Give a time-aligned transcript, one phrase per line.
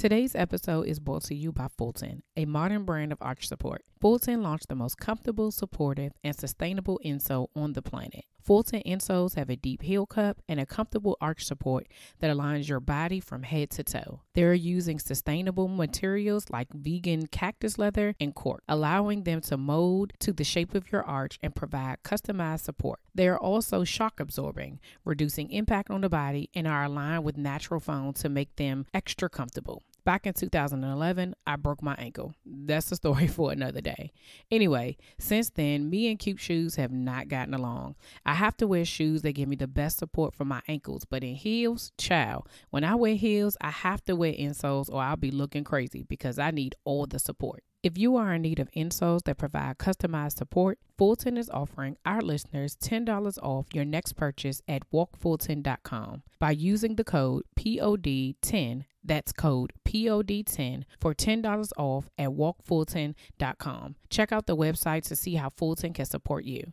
[0.00, 3.84] Today's episode is brought to you by Fulton, a modern brand of arch support.
[4.00, 8.24] Fulton launched the most comfortable, supportive, and sustainable insole on the planet.
[8.42, 11.86] Fulton insoles have a deep heel cup and a comfortable arch support
[12.20, 14.22] that aligns your body from head to toe.
[14.34, 20.32] They're using sustainable materials like vegan cactus leather and cork, allowing them to mold to
[20.32, 23.00] the shape of your arch and provide customized support.
[23.14, 27.80] They are also shock absorbing, reducing impact on the body, and are aligned with natural
[27.80, 29.82] foam to make them extra comfortable.
[30.04, 32.34] Back in 2011, I broke my ankle.
[32.44, 34.12] That's a story for another day.
[34.50, 37.96] Anyway, since then, me and Cute Shoes have not gotten along.
[38.24, 41.22] I have to wear shoes that give me the best support for my ankles, but
[41.22, 42.44] in heels, chow.
[42.70, 46.38] When I wear heels, I have to wear insoles or I'll be looking crazy because
[46.38, 47.62] I need all the support.
[47.82, 52.20] If you are in need of insoles that provide customized support, Fulton is offering our
[52.20, 58.84] listeners $10 off your next purchase at walkfulton.com by using the code POD10.
[59.02, 63.96] That's code POD10 for $10 off at walkfulton.com.
[64.08, 66.72] Check out the website to see how Fulton can support you.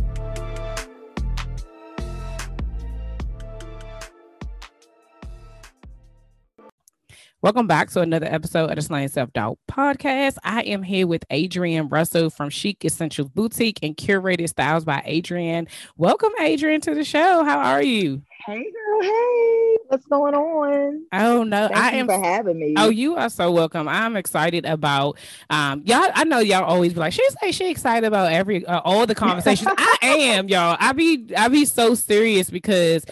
[7.43, 10.37] Welcome back to another episode of the Slaying Self Doubt podcast.
[10.43, 15.67] I am here with Adrienne Russell from Chic Essentials Boutique and Curated Styles by Adrienne.
[15.97, 17.43] Welcome, Adrienne, to the show.
[17.43, 18.21] How are you?
[18.45, 19.01] Hey, girl.
[19.01, 21.03] Hey, what's going on?
[21.13, 22.75] Oh no, Thank I you am for having me.
[22.77, 23.87] Oh, you are so welcome.
[23.87, 25.17] I'm excited about
[25.49, 26.11] um y'all.
[26.13, 29.15] I know y'all always be like, she's like she excited about every uh, all the
[29.15, 29.67] conversations.
[29.77, 30.77] I am, y'all.
[30.79, 33.03] I be I be so serious because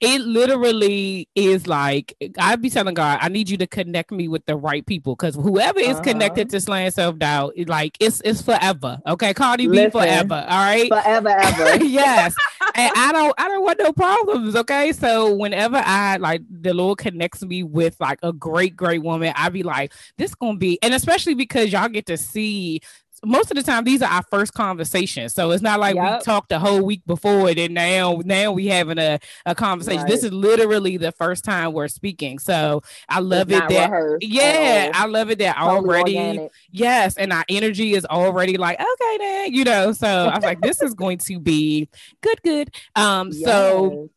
[0.00, 4.44] it literally is like I'd be telling God, I need you to connect me with
[4.46, 6.00] the right people because whoever is Uh-huh.
[6.02, 8.98] connected to slaying self doubt, like it's it's forever.
[9.06, 9.90] Okay, Cardi B Listen.
[9.92, 10.44] forever.
[10.48, 10.88] All right.
[10.88, 11.84] forever, ever.
[11.84, 12.34] yes
[12.76, 16.98] and i don't i don't want no problems okay so whenever i like the lord
[16.98, 20.94] connects me with like a great great woman I'd be like this gonna be and
[20.94, 22.80] especially because y'all get to see
[23.24, 26.48] most of the time these are our first conversations so it's not like we talked
[26.48, 30.32] the whole week before it and now now we having a, a conversation this is
[30.32, 35.30] literally the first time we're speaking so i love It's it that yeah i love
[35.30, 36.52] it that Totally already organic.
[36.70, 39.92] Yes, and our energy is already like, okay, then, you know.
[39.92, 41.88] So I was like, this is going to be
[42.20, 42.74] good, good.
[42.94, 44.08] Um, so Yes.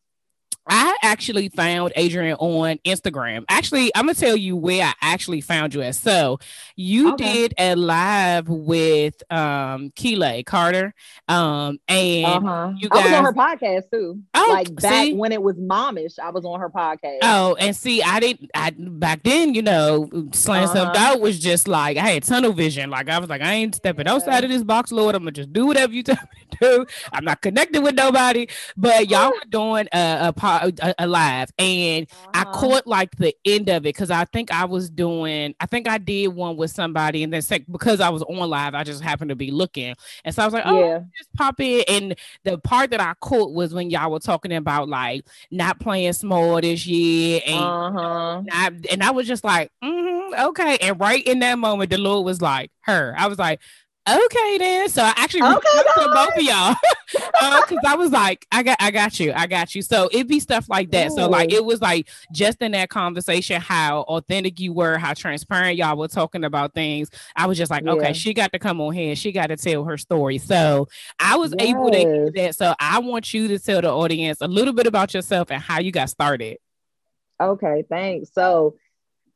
[0.67, 3.43] I actually found Adrienne on Instagram.
[3.49, 5.95] Actually, I'm gonna tell you where I actually found you at.
[5.95, 6.39] So
[6.75, 7.33] you Okay.
[7.33, 10.93] did a live with um Keeley Carter.
[11.27, 12.71] Um, and Uh-huh.
[12.77, 14.19] you I was on her podcast too.
[14.33, 15.13] Oh, like back see?
[15.13, 17.19] when it was momish, I was on her podcast.
[17.23, 18.49] Oh, and see, I didn't.
[18.55, 20.73] I back then, you know, slaying Uh-huh.
[20.73, 22.89] self doubt was just like I had tunnel vision.
[22.89, 24.13] Like I was like, I ain't stepping Yeah.
[24.13, 25.13] outside of this box, Lord.
[25.15, 26.85] I'm gonna just do whatever you tell me to do.
[27.11, 28.47] I'm not connected with nobody.
[28.77, 32.45] But y'all were doing a a, po- a, a live, and I Uh-huh.
[32.45, 35.55] caught like the end of it because I think I was doing.
[35.59, 38.73] I think I did one with somebody, and then sec- because I was on live,
[38.75, 41.03] I just happened to be looking, and so I was like, oh, Yeah.
[41.17, 41.83] just pop in.
[41.87, 46.13] And the part that I caught was when y'all were talking about like not playing
[46.13, 48.43] small this year and Uh-huh.
[48.51, 50.77] I, and I was just like, mhm, okay.
[50.81, 53.15] And right in that moment, the Lord was like, her.
[53.17, 53.61] I was like,
[54.09, 54.89] okay, then.
[54.89, 55.57] So I actually Okay,
[55.99, 56.75] to both of y'all
[57.41, 59.81] uh, because I was like, I got, I got you, I got you.
[59.81, 61.11] So it'd be stuff like that.
[61.11, 65.77] So like, it was like just in that conversation, how authentic you were, how transparent
[65.77, 67.09] y'all were talking about things.
[67.35, 69.83] I was just like, okay, she got to come on here, she got to tell
[69.85, 70.37] her story.
[70.37, 70.87] So
[71.19, 72.31] I was able to Yes.
[72.35, 72.55] that.
[72.55, 75.79] So I want you to tell the audience a little bit about yourself and how
[75.79, 76.57] you got started.
[77.41, 78.33] Okay, thanks.
[78.33, 78.75] So,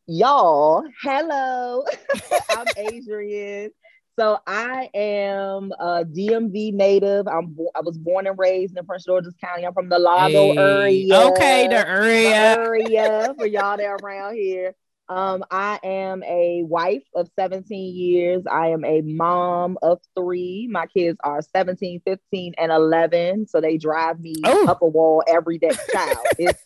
[0.06, 1.84] y'all, hello.
[2.50, 3.72] I'm Adrienne.
[4.20, 7.28] So I am a DMV native.
[7.28, 9.64] I'm bo- I was born and raised in Prince George's County.
[9.64, 11.22] I'm from the Largo Hey, area.
[11.28, 12.58] Okay, the the area.
[12.58, 14.74] area for y'all that are around here.
[15.10, 18.44] Um, I am a wife of 17 years.
[18.52, 20.68] I am a mom of three.
[20.70, 23.48] My kids are 17, 15, and 11.
[23.48, 24.68] So they drive me Oh.
[24.68, 25.70] up a wall every day.
[25.94, 26.62] Child, it's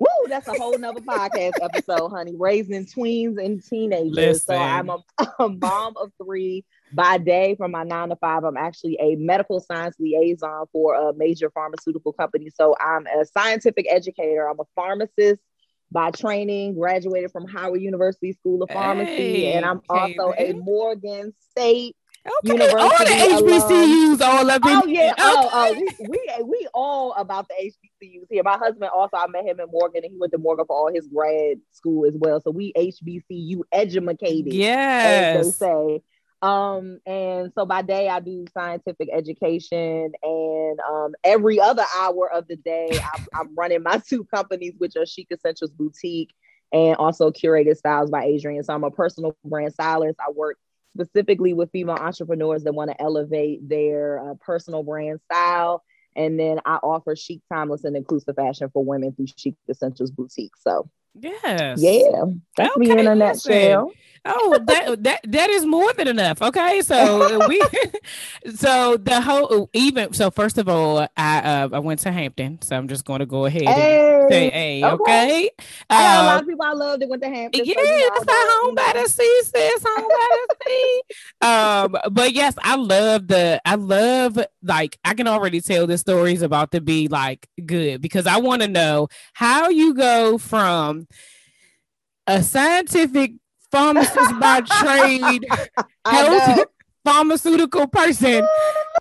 [0.00, 2.34] woo, that's a whole nother podcast episode, honey.
[2.36, 4.44] Raising tweens and teenagers.
[4.44, 4.98] So I'm a,
[5.38, 8.42] a mom of three by day from my nine to five.
[8.42, 12.50] I'm actually a medical science liaison for a major pharmaceutical company.
[12.52, 14.48] So I'm a scientific educator.
[14.48, 15.40] I'm a pharmacist
[15.92, 20.52] by training, graduated from Howard University School of Pharmacy, Hey, and I'm also a.
[20.52, 21.96] Morgan State.
[22.26, 25.14] Okay, University all the HBCUs all up in Oh yeah, here.
[25.18, 28.42] oh oh, we, we we all about the HBCUs here.
[28.42, 30.92] My husband also, I met him in Morgan, and he went to Morgan for all
[30.92, 32.40] his grad school as well.
[32.40, 36.02] So we HBCU educated, as they say.
[36.42, 42.48] Um, and so by day I do scientific education, and um, every other hour of
[42.48, 46.32] the day I'm, I'm running my two companies, which are Chic Essentials Boutique
[46.72, 48.62] and also Curated Styles by Adrienne.
[48.62, 50.18] So I'm a personal brand stylist.
[50.20, 50.56] I work
[50.94, 55.82] specifically with female entrepreneurs that want to elevate their uh, personal brand style.
[56.16, 60.56] And then I offer chic, timeless, and inclusive fashion for women through Chic Essentials Boutique.
[60.56, 61.80] So Yes.
[61.80, 62.24] yeah,
[62.56, 63.90] that's me Okay, in a nutshell.
[64.26, 66.42] Oh, that that that is more than enough.
[66.42, 67.60] Okay, so we,
[68.54, 70.30] so the whole even so.
[70.30, 73.46] First of all, I uh, I went to Hampton, so I'm just going to go
[73.46, 74.92] ahead and Hey, say, hey, okay.
[74.92, 75.50] okay.
[75.88, 77.64] I got a lot Uh, of people I love that went to Hampton.
[77.64, 79.84] yeah, so, you know, it's not I- home by the sea, sis.
[79.88, 81.02] Home by the sea.
[81.40, 83.60] Um, but yes, I love the.
[83.64, 88.26] I love like I can already tell the stories about to be like good because
[88.26, 90.99] I want to know how you go from
[92.26, 93.32] a scientific
[93.70, 95.46] pharmacist by trade
[96.06, 96.66] health
[97.04, 98.46] pharmaceutical person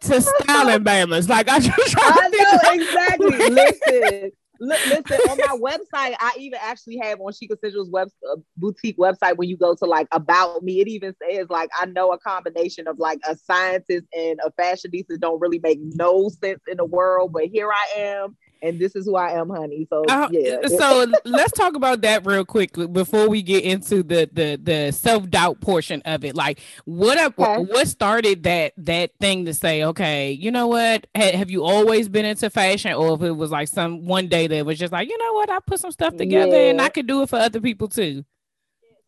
[0.02, 1.30] to styling bammers.
[1.30, 3.50] Like I just I know exactly.
[3.50, 5.20] Listen, li- listen.
[5.30, 9.38] On my website, I even actually have on Chic Essentials web uh, boutique website.
[9.38, 12.88] When you go to like about me, it even says like I know a combination
[12.88, 17.34] of like a scientist and a fashionista don't really make no sense in the world,
[17.34, 19.88] but here I am, and this is who I am, honey.
[19.90, 20.58] So Uh, yeah.
[20.68, 25.30] so let's talk about that real quick before we get into the the the self
[25.30, 26.36] doubt portion of it.
[26.36, 27.38] Like, what up?
[27.40, 27.64] Okay.
[27.64, 31.08] What started that that thing to say, okay, you know what?
[31.16, 34.48] Ha- have you always been into fashion, or if it was like some one day
[34.48, 35.50] that was just like, you know what?
[35.50, 38.26] I put some stuff together and I could do it for other people too.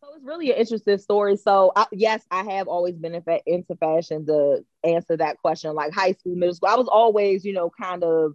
[0.00, 1.36] So it's really an interesting story.
[1.36, 4.26] So I, yes, I have always been in fa- into fashion.
[4.26, 8.02] To answer that question, like high school, middle school, I was always, you know, kind
[8.02, 8.34] of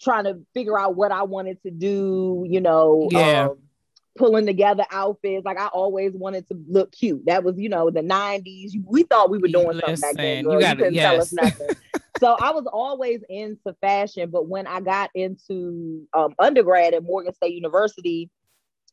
[0.00, 2.44] trying to figure out what I wanted to do.
[2.48, 3.48] You know, Yeah.
[3.50, 3.58] um,
[4.16, 5.44] pulling together outfits.
[5.44, 7.26] Like I always wanted to look cute.
[7.26, 8.72] That was, you know, the '90s.
[8.84, 10.44] We thought we were doing something back then.
[10.44, 10.52] Girl.
[10.54, 11.68] you You, gotta- couldn't tell us nothing.
[12.18, 17.32] so I was always into fashion, but when I got into um, undergrad at Morgan
[17.34, 18.28] State University,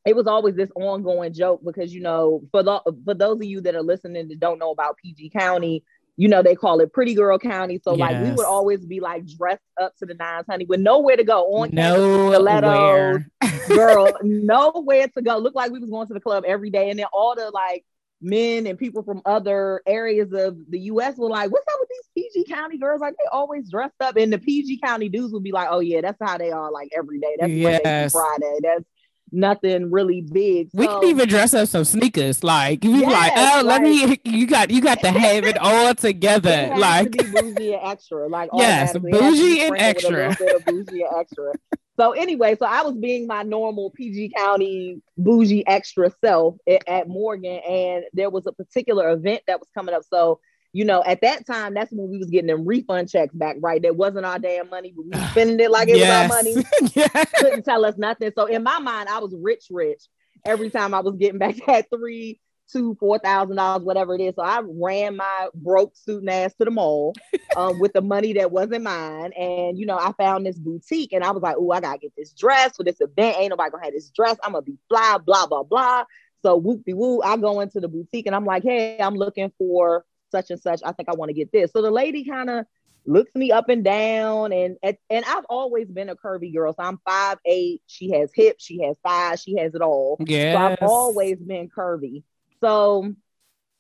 [0.06, 3.62] it was always this ongoing joke because you know, for the for those of you
[3.62, 5.84] that are listening that don't know about PG County,
[6.18, 7.80] you know they call it Pretty Girl County.
[7.84, 11.18] So like we would always be like dressed up to the nines, honey, with nowhere
[11.18, 13.30] to go on campus, Nowhere.
[13.68, 15.38] girl, nowhere to go.
[15.38, 17.86] Looked like we was going to the club every day, and then all the like
[18.22, 21.18] men and people from other areas of the U.S.
[21.18, 23.02] were like, "What's up with these PG County girls?
[23.02, 26.02] Like they always dressed up." And the PG County dudes would be like, "Oh yeah,
[26.02, 26.72] that's how they are.
[26.72, 27.36] Like every day.
[27.40, 28.14] That's Yes.
[28.14, 28.58] Friday.
[28.62, 28.86] That's
[29.32, 32.44] nothing really big." We can even dress up some sneakers.
[32.44, 34.20] Like you be like, Yes, oh, let me.
[34.26, 36.50] You got you got to have it all It together.
[36.50, 39.12] has Like to bougie and extra, like Yes, automatically.
[39.12, 40.10] It has to be bougie and extra.
[40.10, 41.52] A little bit of bougie and extra.
[41.98, 47.08] So anyway, so I was being my normal PG County bougie extra self at, at
[47.08, 50.04] Morgan, and there was a particular event that was coming up.
[50.10, 50.40] So
[50.76, 53.56] you know, at that time, that's when we was getting them refund checks back.
[53.62, 56.30] Right, that wasn't our damn money, but we was spending it like it yes.
[56.30, 56.66] was our money.
[56.96, 57.32] yes.
[57.36, 58.30] Couldn't tell us nothing.
[58.36, 60.04] So in my mind, I was rich, rich.
[60.44, 64.36] Every time I was getting back that three, two, four thousand dollars, whatever it is.
[64.36, 67.14] So I ran my broke student ass to the mall
[67.56, 69.32] um, with the money that wasn't mine.
[69.32, 72.12] And you know, I found this boutique and I was like, oh, I gotta get
[72.18, 73.38] this dress for this event.
[73.40, 74.36] Ain't nobody gonna have this dress.
[74.44, 76.04] I'm gonna be fly, blah, blah, blah.
[76.42, 79.54] So whoop de woo, I go into the boutique and I'm like, hey, I'm looking
[79.58, 80.04] for
[80.36, 80.82] such and such.
[80.84, 81.72] I think I want to get this.
[81.72, 82.66] So the lady kind of
[83.06, 86.74] looks me up and down and and I've always been a curvy girl.
[86.74, 87.82] So I'm five eight.
[87.88, 90.18] She has hips, she has thighs, she has it all.
[90.26, 90.56] Yes.
[90.56, 92.24] So I've always been curvy.
[92.62, 93.14] So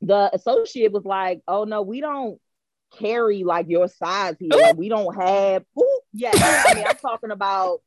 [0.01, 2.39] the associate was like, "Oh no, we don't
[2.97, 4.49] carry like your size here.
[4.51, 7.81] Like, we don't have." Ooh, yeah, I mean, I'm talking about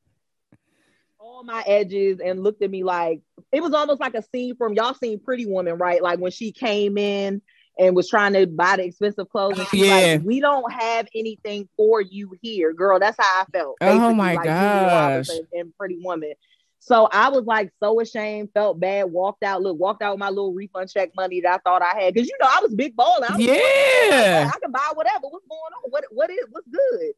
[1.20, 3.20] all my edges, and looked at me like
[3.52, 6.02] it was almost like a scene from y'all seen Pretty Woman, right?
[6.02, 7.42] Like when she came in
[7.78, 9.94] and was trying to buy the expensive clothes, and she's Yeah.
[9.94, 13.76] like, "We don't have anything for you here, girl." That's how I felt.
[13.80, 15.28] Oh my like gosh.
[15.28, 16.32] and- and Pretty Woman.
[16.80, 19.62] So I was like so ashamed, felt bad, walked out.
[19.62, 22.14] Look, walked out with my little refund check money that I thought I had.
[22.14, 23.24] Cause you know, I was big balling.
[23.28, 24.50] I was Yeah.
[24.54, 25.26] I can buy whatever.
[25.28, 25.90] What's going on?
[25.90, 27.12] What what is what's good?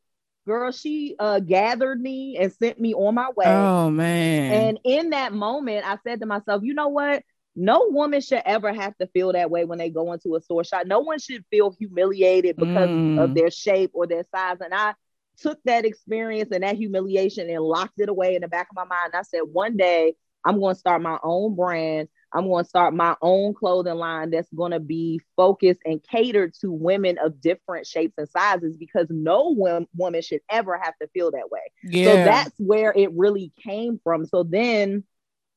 [0.47, 3.45] Girl, she uh gathered me and sent me on my way.
[3.47, 4.53] Oh man.
[4.53, 7.23] And in that moment, I said to myself, you know what?
[7.61, 10.65] No woman should ever have to feel that way when they go into a store
[10.65, 10.87] shop.
[10.87, 13.19] No one should feel humiliated because Mm.
[13.23, 14.57] of their shape or their size.
[14.61, 14.95] And I
[15.39, 18.85] took that experience and that humiliation and locked it away in the back of my
[18.85, 19.13] mind.
[19.15, 20.15] I said, one day
[20.45, 22.09] I'm going to start my own brand.
[22.33, 26.55] I'm going to start my own clothing line that's going to be focused and catered
[26.61, 29.51] to women of different shapes and sizes because no
[29.95, 31.61] woman should ever have to feel that way.
[31.83, 32.05] Yeah.
[32.05, 34.25] So that's where it really came from.
[34.25, 35.05] So then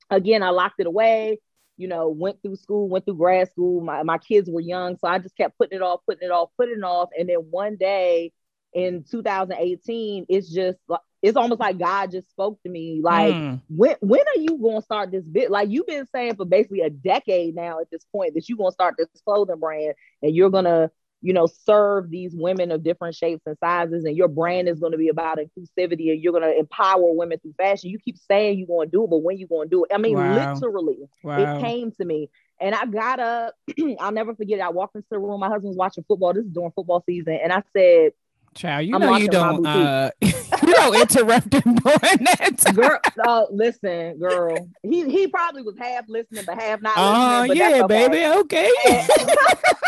[0.10, 1.39] again, I locked it away,
[1.77, 3.82] you know, went through school, went through grad school.
[3.82, 4.98] My, my kids were young.
[4.98, 7.10] So I just kept putting it off, putting it off, putting it off.
[7.18, 8.32] And then one day
[8.74, 13.00] in 2018, it's just like, it's almost like God just spoke to me.
[13.01, 13.62] Like, mm.
[13.70, 15.50] when when are you gonna start this bit?
[15.50, 18.74] Like you've been saying for basically a decade now at this point that you're gonna
[18.74, 20.92] start this clothing brand and you're gonna
[21.24, 24.92] you know, serve these women of different shapes and sizes, and your brand is going
[24.92, 27.89] to be about inclusivity, and you're going to empower women through fashion.
[27.89, 29.92] You keep saying you're going to do it, but when you going to do it?
[29.94, 30.53] I mean, wow.
[30.53, 31.58] literally, wow.
[31.58, 33.56] it came to me, and I got up.
[34.01, 34.60] I'll never forget.
[34.60, 34.63] It.
[34.63, 35.39] I walked into the room.
[35.39, 36.34] My husband was watching football.
[36.34, 38.12] This is during football season, and I said,
[38.53, 42.74] Child, you I'm know you don't uh you don't interrupt him during that.
[42.75, 44.69] Girl, uh, listen, girl.
[44.83, 48.07] He he probably was half listening, but half not Oh yeah, okay.
[48.07, 48.25] baby.
[48.39, 48.72] Okay.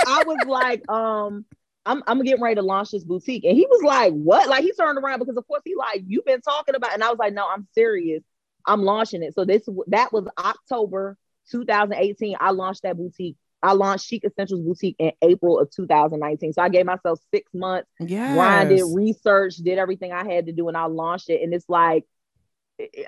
[0.07, 1.45] I was like, um,
[1.85, 3.45] I'm I'm getting ready to launch this boutique.
[3.45, 4.49] And he was like, What?
[4.49, 7.09] Like he turned around because of course he like, you've been talking about, and I
[7.09, 8.23] was like, No, I'm serious.
[8.65, 9.35] I'm launching it.
[9.35, 11.17] So this that was October
[11.51, 12.37] 2018.
[12.39, 16.53] I launched that boutique I launched Chic Essentials Boutique in April of 2019.
[16.53, 18.35] So I gave myself six months, yes.
[18.35, 21.41] grinded, research, did everything I had to do, and I launched it.
[21.41, 22.05] And it's like,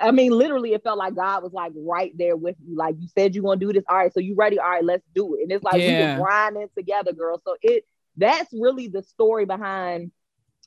[0.01, 2.75] I mean, literally, it felt like God was like right there with you.
[2.75, 3.83] Like you said, you're gonna do this.
[3.87, 4.57] All right, so you ready?
[4.57, 5.43] All right, let's do it.
[5.43, 6.15] And it's like yeah.
[6.15, 7.39] we were grinding together, girl.
[7.45, 7.85] So it
[8.15, 10.11] that's really the story behind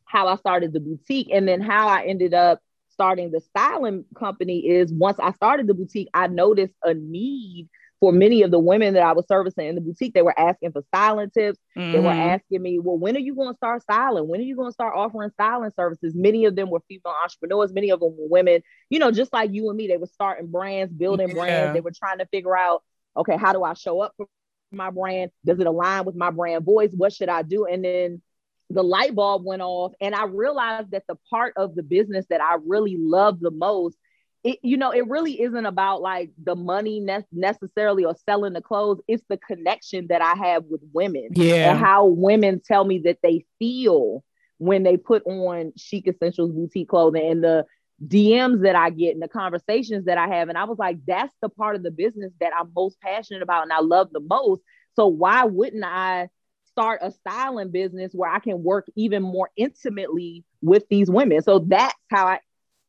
[0.05, 4.69] how I started the boutique, and then how I ended up starting the styling company.
[4.69, 7.69] Is once I started the boutique, I noticed a need
[8.01, 10.73] for many of the women that I was servicing in the boutique, they were asking
[10.73, 11.59] for styling tips.
[11.77, 11.93] Mm-hmm.
[11.93, 12.31] They were mm-hmm.
[12.31, 14.27] asking me, well, when are you going to start styling?
[14.27, 16.15] When are you going to start offering styling services?
[16.15, 17.75] Many of them were female entrepreneurs.
[17.75, 19.87] Many of them were women, you know, just like you and me.
[19.87, 21.35] They were starting brands, building yeah.
[21.35, 21.75] brands.
[21.75, 22.83] They were trying to figure out,
[23.17, 24.27] okay, how do I show up for
[24.73, 25.31] my brand?
[25.45, 26.91] Does it align with my brand voice?
[26.97, 27.67] What should I do?
[27.67, 28.23] And then
[28.71, 32.41] the light bulb went off and I realized that the part of the business that
[32.41, 33.97] I really love the most
[34.43, 38.63] it, you know, it really isn't about like the money ne- necessarily or selling the
[38.63, 39.01] clothes.
[39.07, 41.29] It's the connection that I have with women.
[41.33, 41.71] Yeah.
[41.71, 44.25] And how women tell me that they feel
[44.59, 47.67] when they put on chic essentials boutique clothing and the
[48.07, 50.49] DMs that I get and the conversations that I have.
[50.49, 53.65] And I was like, that's the part of the business that I'm most passionate about
[53.65, 54.63] and I love the most.
[54.97, 56.29] So why wouldn't I
[56.71, 61.43] start a styling business where I can work even more intimately with these women?
[61.43, 62.41] So that's how I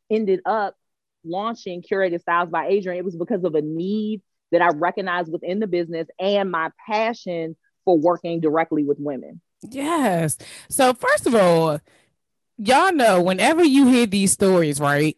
[0.09, 0.75] ended up
[1.23, 5.59] launching Curated Styles by Adrienne, it was because of a need that I recognized within
[5.59, 9.41] the business and my passion for working directly with women.
[9.69, 10.37] Yes.
[10.69, 11.79] So, first of all,
[12.57, 15.17] y'all know whenever you hear these stories, right?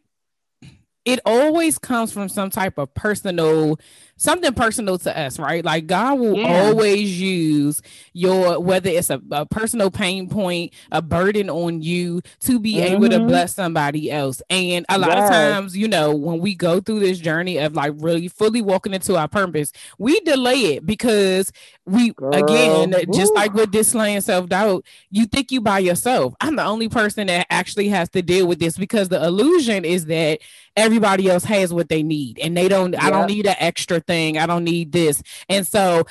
[1.06, 3.78] It always comes from some type of personal
[4.18, 5.64] something personal to us, right?
[5.64, 6.64] Like God will yeah.
[6.64, 7.82] always use
[8.14, 12.96] your whether it's a, a, personal pain point, a burden on you to be mm-hmm.
[12.96, 13.28] able to mm-hmm.
[13.28, 14.42] bless somebody else.
[14.50, 15.30] And a lot yes.
[15.30, 18.94] of times, you know, when we go through this journey of like really fully walking
[18.94, 21.52] into our purpose, we delay it because
[21.86, 22.34] we Girl.
[22.34, 23.14] again, Ooh.
[23.14, 26.34] just like with this slaying self-doubt, you think you by yourself.
[26.40, 30.06] I'm the only person that actually has to deal with this because the illusion is
[30.06, 30.40] that
[30.76, 32.96] everybody else has what they need and they don't.
[32.96, 34.38] I don't need an extra thing.
[34.38, 35.22] I don't need this.
[35.50, 36.06] And so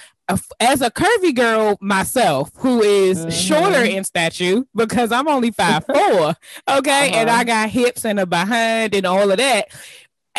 [0.61, 3.31] as a curvy girl myself who is mm-hmm.
[3.31, 6.35] shorter in stature because I'm only five four,
[6.69, 7.19] okay, uh-huh.
[7.19, 9.69] and I got hips and a behind and all of that.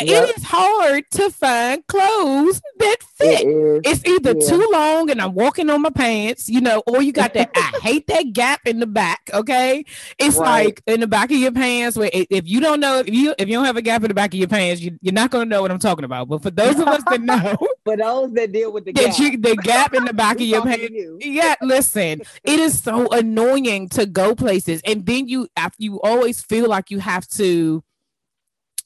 [0.00, 0.28] Yep.
[0.28, 3.42] It is hard to find clothes that fit.
[3.46, 4.48] It it's either yeah.
[4.48, 7.52] too long and I'm walking on my pants, you know, or you got that.
[7.54, 9.30] I hate that gap in the back.
[9.32, 9.84] Okay,
[10.18, 10.66] it's right.
[10.66, 11.96] like in the back of your pants.
[11.96, 14.14] Where if you don't know if you if you don't have a gap in the
[14.14, 16.28] back of your pants, you, are not going to know what I'm talking about.
[16.28, 19.36] But for those of us that know, for those that deal with the gap, you,
[19.38, 21.54] the gap in the back of your pants, yeah.
[21.62, 26.68] Listen, it is so annoying to go places, and then you after you always feel
[26.68, 27.84] like you have to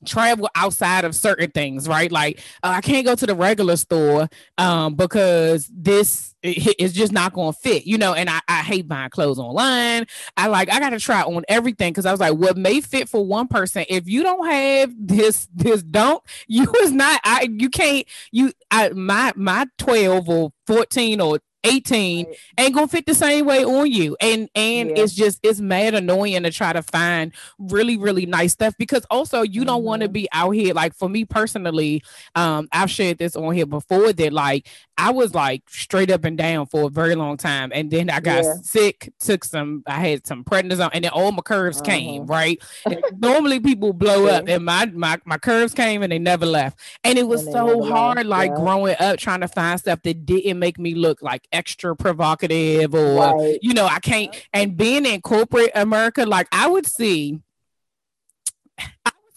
[0.04, 2.10] travel outside of certain things, right?
[2.10, 7.32] Like uh, I can't go to the regular store um, because this is just not
[7.32, 8.14] going to fit, you know.
[8.14, 10.06] And I, I hate buying clothes online.
[10.36, 13.08] I like I got to try on everything because I was like, what may fit
[13.08, 17.20] for one person, if you don't have this, this don't you is not.
[17.24, 22.36] I you can't you I my my twelve or 14 or 18 right.
[22.56, 25.02] ain't gonna fit the same way on you and and yeah.
[25.02, 29.42] it's just it's mad annoying to try to find really really nice stuff because also
[29.42, 29.66] you mm-hmm.
[29.66, 32.02] don't want to be out here like for me personally
[32.36, 36.38] um i've shared this on here before that like i was like straight up and
[36.38, 38.54] down for a very long time and then i got yeah.
[38.62, 41.90] sick took some i had some prednisone and then all my curves uh-huh.
[41.90, 42.62] came right
[43.18, 47.18] normally people blow up and my, my my curves came and they never left and
[47.18, 48.28] it was so hard left.
[48.28, 48.56] like yeah.
[48.56, 53.36] growing up trying to find stuff that didn't make me look like extra provocative or
[53.36, 53.58] right.
[53.62, 57.40] you know i can't and being in corporate america like i would see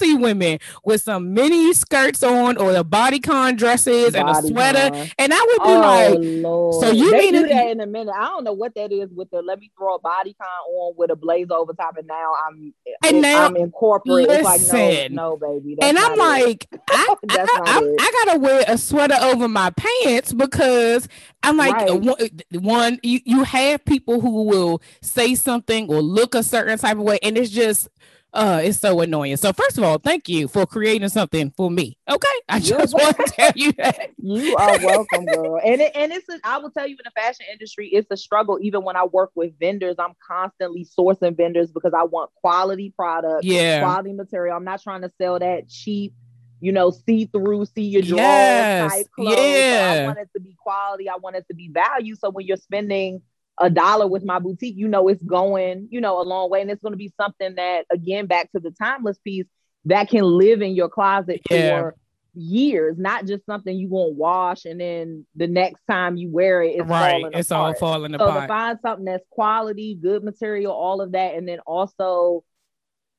[0.01, 5.39] Women with some mini skirts on or the bodycon dresses and a sweater, and I
[5.39, 6.84] would be oh, like, Lord.
[6.84, 8.13] "So you they mean do that in a minute?
[8.17, 10.36] I don't know what that is with the let me throw a bodycon
[10.70, 12.74] on with a blazer over top, and now I'm
[13.05, 14.27] and it, now I'm in corporate.
[14.27, 15.77] Listen, it's like no, no, baby.
[15.81, 21.08] and I'm like, I, I, I, I, gotta wear a sweater over my pants because
[21.43, 22.01] I'm like, right.
[22.01, 26.98] one, one you, you have people who will say something or look a certain type
[26.98, 27.89] of way, and it's just
[28.34, 29.36] uh, it's so annoying.
[29.38, 31.98] So first of all, thank you for creating something for me.
[32.10, 35.60] Okay, I just want to tell you that you are welcome, girl.
[35.64, 38.18] And it, and it's a, I will tell you in the fashion industry, it's a
[38.18, 38.58] struggle.
[38.62, 43.44] Even when I work with vendors, I'm constantly sourcing vendors because I want quality product,
[43.44, 44.56] yeah, quality material.
[44.56, 46.14] I'm not trying to sell that cheap
[46.62, 48.92] you know, see through, see your drawers yes.
[48.92, 49.36] type clothes.
[49.36, 49.94] Yeah.
[49.96, 51.10] So I want it to be quality.
[51.10, 52.16] I want it to be value.
[52.16, 53.24] So when you're spending
[53.62, 56.62] a dollar with my boutique, you know, it's going, you know, a long way.
[56.62, 59.46] And it's going to be something that, again, back to the timeless piece,
[59.86, 61.80] that can live in your closet yeah.
[61.80, 61.96] for
[62.34, 66.75] years, not just something you won't wash and then the next time you wear it,
[66.77, 67.24] it's right.
[67.34, 67.75] it's apart.
[67.75, 68.34] all falling apart.
[68.34, 72.44] So to find something that's quality, good material, all of that, and then also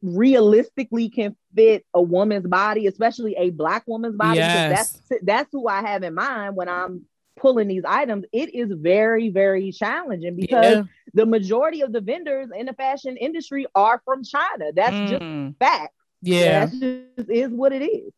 [0.02, 4.38] realistically can fit a woman's body, especially a black woman's body.
[4.38, 4.98] Yes.
[5.08, 9.28] That's that's who I have in mind when I'm pulling these items, it is very,
[9.30, 10.82] very challenging because yeah.
[11.14, 14.72] the majority of the vendors in the fashion industry are from China.
[14.74, 15.08] That's mm.
[15.08, 15.94] just fact.
[16.20, 16.66] Yeah.
[16.66, 18.12] That just is what it is.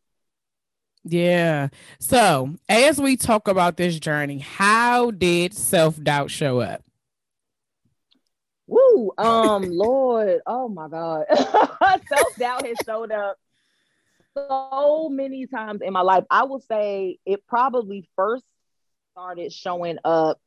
[1.03, 1.69] Yeah.
[1.99, 6.81] So, as we talk about this journey, how did self doubt show up?
[8.67, 11.25] Woo, um, Lord, oh my God,
[12.09, 13.37] self doubt has showed up
[14.35, 16.23] so many times in my life.
[16.29, 18.45] I will say it probably first
[19.15, 20.37] started showing up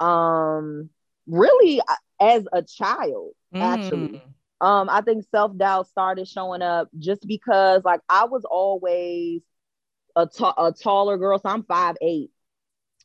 [0.00, 0.88] um
[1.26, 3.60] really uh, as a child mm.
[3.60, 4.22] actually
[4.62, 9.42] um i think self-doubt started showing up just because like i was always
[10.16, 12.30] a, t- a taller girl so i'm five eight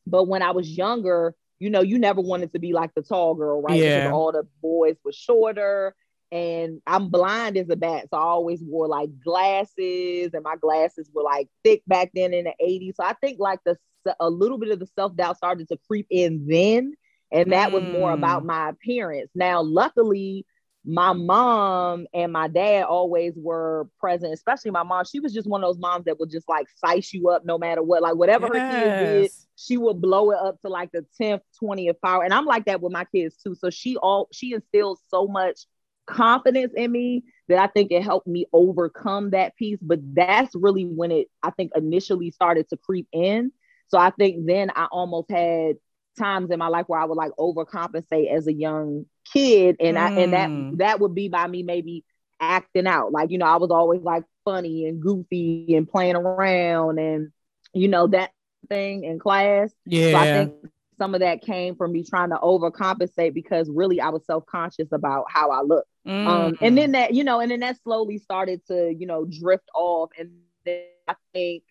[0.07, 3.35] but when i was younger you know you never wanted to be like the tall
[3.35, 3.99] girl right yeah.
[3.99, 5.93] because all the boys were shorter
[6.31, 8.07] and I'm blind as a bat.
[8.09, 12.45] So I always wore like glasses, and my glasses were like thick back then in
[12.45, 12.95] the 80s.
[12.95, 13.77] So I think like the
[14.19, 16.93] a little bit of the self doubt started to creep in then.
[17.31, 17.73] And that mm.
[17.73, 18.47] was more about mm.
[18.47, 19.29] my appearance.
[19.33, 20.45] Now, luckily,
[20.83, 25.05] my mom and my dad always were present, especially my mom.
[25.05, 27.57] She was just one of those moms that would just like size you up no
[27.57, 28.01] matter what.
[28.01, 28.73] Like whatever yes.
[28.73, 32.23] her kids did, she would blow it up to like the 10th, 20th power.
[32.23, 33.53] And I'm like that with my kids too.
[33.53, 35.65] So she all she instills so much
[36.07, 39.79] confidence in me that I think it helped me overcome that piece.
[39.81, 43.51] But that's really when it I think initially started to creep in.
[43.91, 45.75] So I think then I almost had
[46.17, 49.99] times in my life where I would like overcompensate as a young kid, and mm.
[49.99, 50.77] I and that mm.
[50.77, 52.05] that would be by me maybe
[52.39, 53.11] acting out.
[53.11, 57.31] Like you know, I was always like funny and goofy and playing around, and
[57.73, 58.31] you know that
[58.69, 59.73] thing in class.
[59.85, 60.53] Yeah, so I think
[60.97, 64.91] some of that came from me trying to overcompensate because really I was self conscious
[64.93, 65.85] about how I look.
[66.07, 66.27] Mm.
[66.27, 69.69] Um, and then that you know, and then that slowly started to you know drift
[69.75, 70.31] off, and
[70.63, 71.63] then I think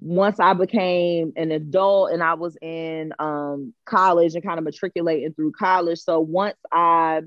[0.00, 5.34] once I became an adult and I was in um, college and kind of matriculating
[5.34, 5.98] through college.
[6.00, 7.22] So once I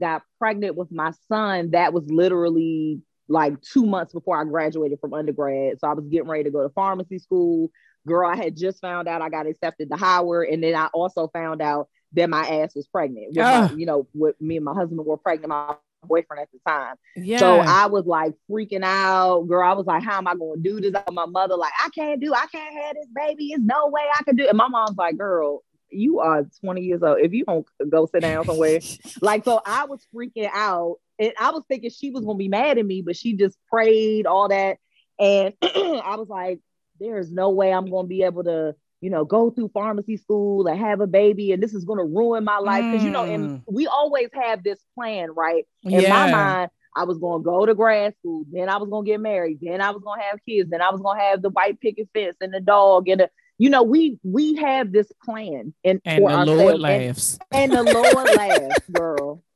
[0.00, 5.14] got pregnant with my son, that was literally like two months before I graduated from
[5.14, 5.80] undergrad.
[5.80, 7.70] So I was getting ready to go to pharmacy school.
[8.06, 10.48] Girl, I had just found out I got accepted to Howard.
[10.50, 13.34] And then I also found out that my ass was pregnant.
[13.70, 15.48] My, you know, with me and my husband were pregnant.
[15.48, 15.74] My
[16.04, 16.96] boyfriend at the time.
[17.16, 17.38] Yeah.
[17.38, 19.68] So I was like freaking out, girl.
[19.68, 20.92] I was like, how am I going to do this?
[21.10, 23.50] My mother like, I can't do, I can't have this baby.
[23.50, 24.50] There's no way I can do it.
[24.50, 27.18] And my mom's like, girl, you are 20 years old.
[27.20, 28.80] If you don't go sit down somewhere,
[29.20, 32.78] like, so I was freaking out, and I was thinking she was gonna be mad
[32.78, 34.78] at me, but she just prayed all that,
[35.18, 36.60] and I was like,
[37.00, 40.80] there's no way I'm gonna be able to you know, go through pharmacy school and
[40.80, 42.82] have a baby, and this is going to ruin my life.
[42.84, 43.04] Because, mm.
[43.04, 43.62] you know, and mm.
[43.66, 45.66] we always have this plan, right?
[45.82, 46.08] In yeah.
[46.08, 49.10] my mind, I was going to go to grad school, then I was going to
[49.10, 51.42] get married, then I was going to have kids, then I was going to have
[51.42, 53.06] the white picket fence and the dog.
[53.10, 57.38] And the, you know, we we have this plan and, and the Lord laughs.
[57.52, 59.42] And, and the Lord laughs, girl.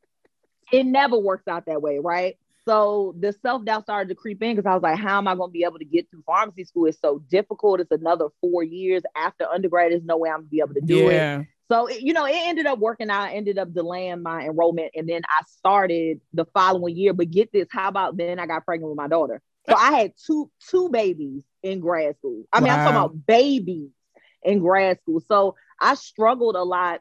[0.70, 2.37] It never works out that way, right?
[2.68, 5.35] So the self doubt started to creep in because I was like, how am I
[5.35, 6.85] going to be able to get through pharmacy school?
[6.85, 7.81] It's so difficult.
[7.81, 9.90] It's another four years after undergrad.
[9.90, 11.40] There's no way I'm going to be able to do yeah.
[11.40, 11.46] it.
[11.70, 13.28] So, you know, it ended up working out.
[13.28, 14.92] I ended up delaying my enrollment.
[14.94, 17.14] And then I started the following year.
[17.14, 19.40] But get this, how about then I got pregnant with my daughter?
[19.66, 22.44] So I had two two babies in grad school.
[22.52, 22.74] I mean, wow.
[22.74, 23.90] I'm talking about babies
[24.42, 25.22] in grad school.
[25.26, 27.00] So I struggled a lot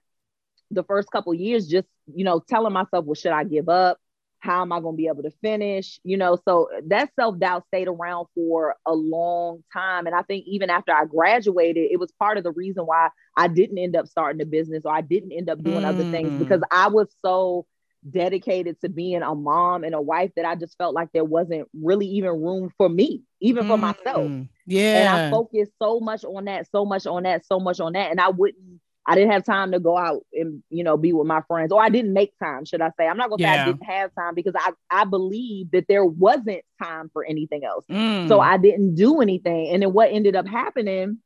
[0.72, 4.00] the first couple years, just you know, telling myself, well, should I give up?
[4.40, 6.00] How am I going to be able to finish?
[6.04, 10.06] You know, so that self doubt stayed around for a long time.
[10.06, 13.48] And I think even after I graduated, it was part of the reason why I
[13.48, 15.86] didn't end up starting a business or I didn't end up doing mm.
[15.86, 16.40] other things mm.
[16.40, 17.66] because I was so
[18.10, 21.68] dedicated to being a mom and a wife that I just felt like there wasn't
[21.74, 23.68] really even room for me, even mm.
[23.70, 24.32] for myself.
[24.66, 25.00] Yeah.
[25.00, 28.12] And I focused so much on that, so much on that, so much on that.
[28.12, 31.28] And I wouldn't I didn't have time to go out and you know be with
[31.28, 32.66] my friends, or I didn't make time.
[32.66, 33.08] Should I say?
[33.08, 33.56] I'm not gonna yeah.
[33.56, 37.64] say I didn't have time because I I believe that there wasn't time for anything
[37.64, 37.86] else.
[37.90, 38.28] Mm.
[38.28, 39.70] So I didn't do anything.
[39.74, 41.20] And then what ended up happening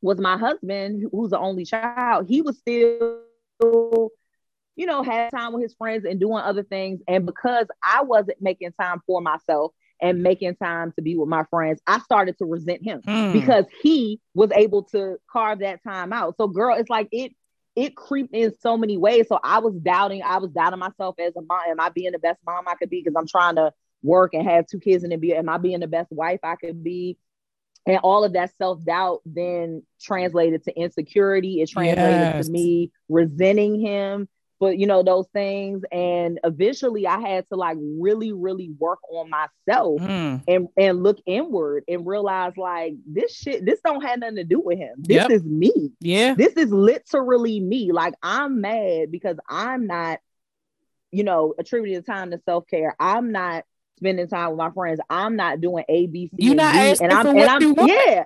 [0.00, 3.22] was my husband, who's the only child, he was still
[4.76, 7.00] you know, had time with his friends and doing other things.
[7.08, 11.44] And because I wasn't making time for myself, and making time to be with my
[11.50, 13.32] friends, I started to resent him mm.
[13.32, 16.36] because he was able to carve that time out.
[16.36, 17.32] So, girl, it's like it
[17.76, 19.26] it creeped in so many ways.
[19.28, 21.60] So I was doubting, I was doubting myself as a mom.
[21.68, 23.02] Am I being the best mom I could be?
[23.02, 25.80] Because I'm trying to work and have two kids and then be am I being
[25.80, 27.18] the best wife I could be?
[27.86, 31.60] And all of that self-doubt then translated to insecurity.
[31.60, 32.46] It translated yes.
[32.46, 34.28] to me resenting him
[34.58, 35.82] but you know those things.
[35.92, 40.42] And eventually i had to like really really work on myself mm.
[40.48, 44.60] and and look inward and realize like this shit this don't have nothing to do
[44.60, 44.94] with him.
[44.98, 45.30] This yep.
[45.30, 45.92] is me.
[46.00, 46.34] Yeah.
[46.34, 47.92] This is literally me.
[47.92, 50.20] Like i'm mad because i'm not
[51.10, 52.94] you know attributing time to self-care.
[52.98, 53.64] I'm not
[53.98, 55.00] spending time with my friends.
[55.08, 58.24] I'm not doing a b c you're not asking and i'm, for and I'm yeah.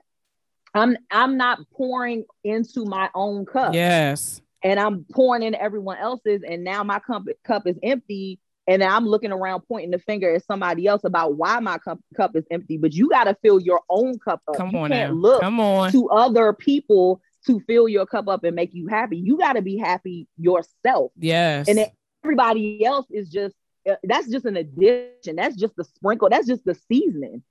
[0.73, 3.75] I'm i'm not pouring into my own cup.
[3.75, 8.41] Yes and I'm pouring in everyone else's, and now my cup cup is empty.
[8.67, 11.99] And then I'm looking around pointing the finger at somebody else about why my cup,
[12.17, 12.77] cup is empty.
[12.77, 14.57] But you got to fill your own cup up.
[14.57, 15.21] Come you on can't now.
[15.21, 15.91] look Come on.
[15.91, 19.17] to other people to fill your cup up and make you happy.
[19.17, 21.11] You got to be happy yourself.
[21.19, 21.67] Yes.
[21.69, 21.85] And
[22.23, 23.57] everybody else is just
[23.89, 25.37] uh, that's just an addition.
[25.37, 26.29] That's just the sprinkle.
[26.29, 27.43] That's just the seasoning.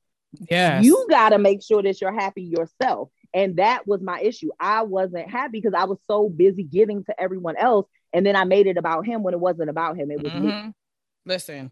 [0.50, 0.82] Yeah.
[0.82, 3.10] You got to make sure that you're happy yourself.
[3.34, 4.50] And that was my issue.
[4.60, 7.88] I wasn't happy because I was so busy giving to everyone else.
[8.14, 10.10] And then I made it about him when it wasn't about him.
[10.12, 10.48] It was mm-hmm.
[10.48, 10.74] me.
[11.26, 11.72] Listen,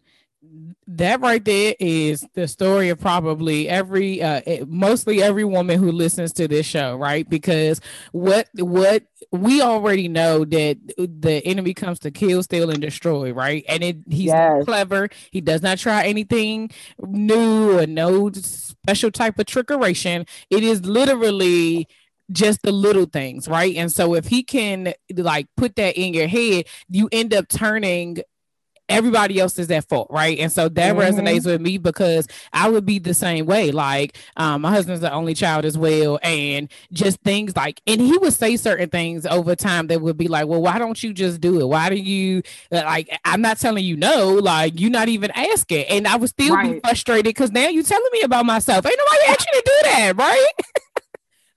[0.85, 5.91] that right there is the story of probably every uh eh, mostly every woman who
[5.91, 11.99] listens to this show right because what what we already know that the enemy comes
[11.99, 14.63] to kill steal and destroy right and it he's yes.
[14.63, 16.69] clever he does not try anything
[16.99, 21.87] new or no special type of trickeration it is literally
[22.29, 23.75] just the little things, right?
[23.77, 28.17] And so if he can like put that in your head, you end up turning
[28.89, 30.37] everybody else is at fault, right?
[30.39, 31.17] And so that mm-hmm.
[31.19, 33.71] resonates with me because I would be the same way.
[33.71, 38.17] Like, um, my husband's the only child as well, and just things like, and he
[38.17, 41.41] would say certain things over time that would be like, well, why don't you just
[41.41, 41.65] do it?
[41.65, 43.09] Why do you like?
[43.25, 46.73] I'm not telling you no, like you're not even asking, and I would still right.
[46.73, 48.85] be frustrated because now you're telling me about myself.
[48.85, 50.47] Ain't nobody asked you to do that, right?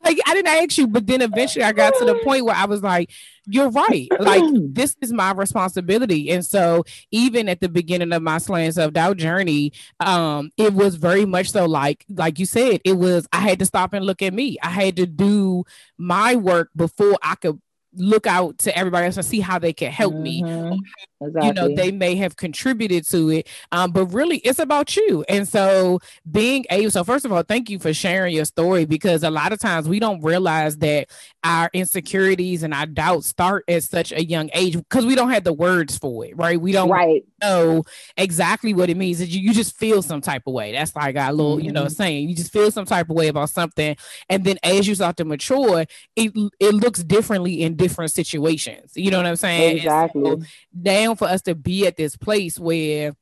[0.02, 2.64] like I didn't ask you, but then eventually I got to the point where I
[2.64, 3.10] was like,
[3.46, 4.08] you're right.
[4.18, 6.30] Like this is my responsibility.
[6.30, 10.94] And so even at the beginning of my slaying self doubt journey, um, it was
[10.94, 14.22] very much so like, like you said, it was I had to stop and look
[14.22, 14.56] at me.
[14.62, 15.64] I had to do
[15.98, 17.60] my work before I could
[17.94, 20.70] look out to everybody else and see how they can help mm-hmm.
[20.70, 20.80] me.
[21.20, 21.48] Exactly.
[21.48, 25.24] You know, they may have contributed to it, um, but really it's about you.
[25.28, 26.00] And so
[26.30, 29.52] being able, so first of all, thank you for sharing your story because a lot
[29.52, 31.10] of times we don't realize that
[31.42, 35.44] our insecurities and our doubts start at such a young age because we don't have
[35.44, 36.60] the words for it, right?
[36.60, 37.24] We don't right.
[37.42, 37.84] know
[38.16, 39.20] exactly what it means.
[39.34, 40.72] You, you just feel some type of way.
[40.72, 41.66] That's like a little, mm-hmm.
[41.66, 41.92] you know, mm-hmm.
[41.92, 43.96] saying you just feel some type of way about something.
[44.28, 48.92] And then as you start to mature, it it looks differently in different situations.
[48.94, 49.78] You know what I'm saying?
[49.78, 50.24] Exactly.
[50.24, 50.42] So
[50.74, 53.14] now for us to be at this place where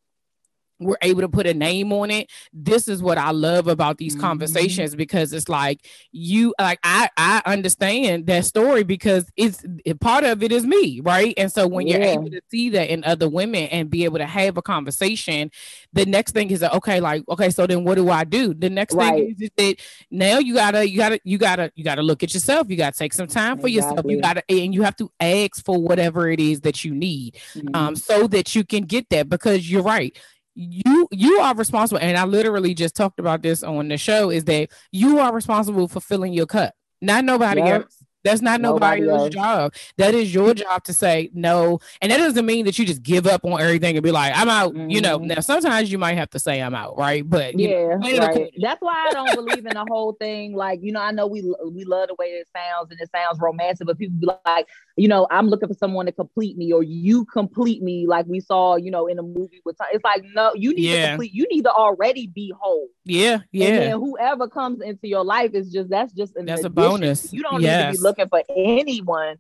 [0.81, 4.15] we're able to put a name on it this is what i love about these
[4.15, 4.23] mm-hmm.
[4.23, 9.65] conversations because it's like you like i i understand that story because it's
[10.01, 11.97] part of it is me right and so when yeah.
[11.97, 15.51] you're able to see that in other women and be able to have a conversation
[15.93, 18.95] the next thing is okay like okay so then what do i do the next
[18.95, 19.15] right.
[19.15, 19.77] thing is, is, that
[20.11, 23.13] now you gotta you gotta you gotta you gotta look at yourself you gotta take
[23.13, 23.73] some time for exactly.
[23.73, 27.37] yourself you gotta and you have to ask for whatever it is that you need
[27.57, 27.75] um, mm-hmm.
[27.75, 30.19] um so that you can get that because you're right
[30.59, 34.45] you you are responsible and i literally just talked about this on the show is
[34.45, 37.83] that you are responsible for filling your cup not nobody yep.
[37.83, 39.75] else that's not nobody, nobody else's job.
[39.97, 41.79] That is your job to say no.
[42.03, 44.49] And that doesn't mean that you just give up on everything and be like, I'm
[44.49, 44.75] out.
[44.75, 44.91] Mm-hmm.
[44.91, 45.29] You know, mm-hmm.
[45.29, 47.29] now sometimes you might have to say I'm out, right?
[47.29, 48.53] But yeah, know, right.
[48.61, 50.55] that's why I don't believe in the whole thing.
[50.55, 53.39] Like, you know, I know we we love the way it sounds and it sounds
[53.41, 54.67] romantic, but people be like,
[54.99, 58.41] you know, I'm looking for someone to complete me or you complete me, like we
[58.41, 59.89] saw, you know, in a movie with time.
[59.93, 61.03] It's like, no, you need yeah.
[61.03, 62.89] to complete, you need to already be whole.
[63.05, 63.69] Yeah, yeah.
[63.69, 66.73] And whoever comes into your life is just that's just an that's addition.
[66.73, 67.33] a bonus.
[67.33, 67.85] You don't yes.
[67.85, 69.37] need to be looking for anyone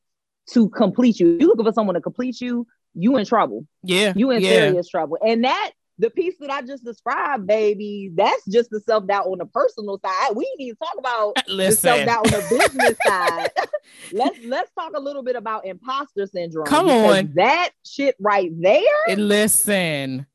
[0.52, 1.36] to complete you.
[1.40, 3.66] You looking for someone to complete you, you in trouble.
[3.82, 4.12] Yeah.
[4.14, 4.50] You in yeah.
[4.50, 5.18] serious trouble.
[5.24, 9.38] And that the piece that I just described, baby, that's just the self doubt on
[9.38, 10.36] the personal side.
[10.36, 13.50] We need to talk about the self doubt on the business side.
[14.12, 16.66] let's let's talk a little bit about imposter syndrome.
[16.66, 18.82] Come on, that shit right there.
[19.16, 20.26] listen,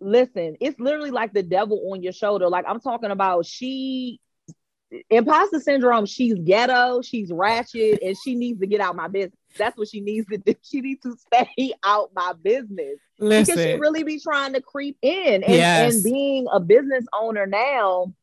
[0.00, 2.48] listen, it's literally like the devil on your shoulder.
[2.48, 4.20] Like I'm talking about, she
[5.08, 6.06] imposter syndrome.
[6.06, 9.38] She's ghetto, she's ratchet, and she needs to get out my business.
[9.56, 10.54] That's what she needs to do.
[10.62, 13.54] She needs to stay out my business Listen.
[13.54, 15.42] because she really be trying to creep in.
[15.42, 15.94] And, yes.
[15.94, 18.14] and being a business owner now,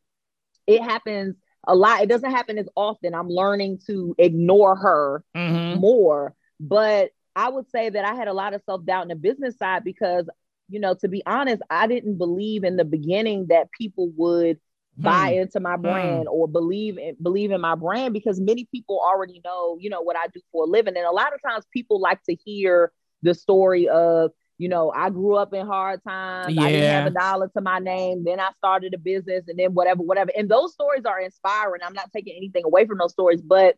[0.65, 2.01] it happens a lot.
[2.01, 3.13] It doesn't happen as often.
[3.13, 5.79] I'm learning to ignore her mm-hmm.
[5.79, 6.33] more.
[6.59, 9.57] But I would say that I had a lot of self doubt in the business
[9.57, 10.27] side because,
[10.69, 14.59] you know, to be honest, I didn't believe in the beginning that people would
[14.97, 15.41] buy hmm.
[15.41, 15.81] into my hmm.
[15.81, 16.33] brand hmm.
[16.33, 20.15] or believe in believe in my brand because many people already know you know what
[20.15, 23.33] I do for a living and a lot of times people like to hear the
[23.33, 26.63] story of you know I grew up in hard times yeah.
[26.63, 29.73] I didn't have a dollar to my name then I started a business and then
[29.73, 33.41] whatever whatever and those stories are inspiring I'm not taking anything away from those stories
[33.41, 33.75] but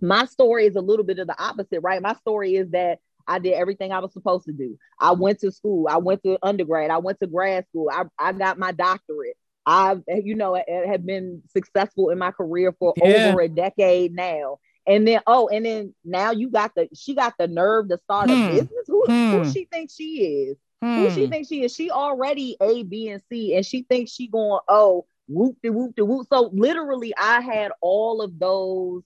[0.00, 3.38] my story is a little bit of the opposite right my story is that I
[3.38, 4.78] did everything I was supposed to do.
[5.00, 5.88] I went to school.
[5.88, 6.90] I went to undergrad.
[6.90, 7.88] I went to grad school.
[7.90, 9.38] I, I got my doctorate.
[9.66, 10.54] I've, you know,
[10.86, 13.28] have been successful in my career for yeah.
[13.28, 14.58] over a decade now.
[14.86, 18.28] And then, oh, and then now you got the, she got the nerve to start
[18.28, 18.36] hmm.
[18.36, 18.84] a business.
[18.86, 19.30] Who, hmm.
[19.30, 20.58] who she thinks she is?
[20.82, 20.98] Hmm.
[20.98, 21.74] Who she thinks she is?
[21.74, 25.96] She already A, B, and C, and she thinks she going, oh, whoop de whoop
[25.96, 26.26] de whoop.
[26.30, 29.02] So literally, I had all of those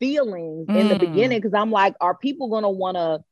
[0.00, 1.06] feelings in the hmm.
[1.06, 3.22] beginning because I'm like, are people gonna want to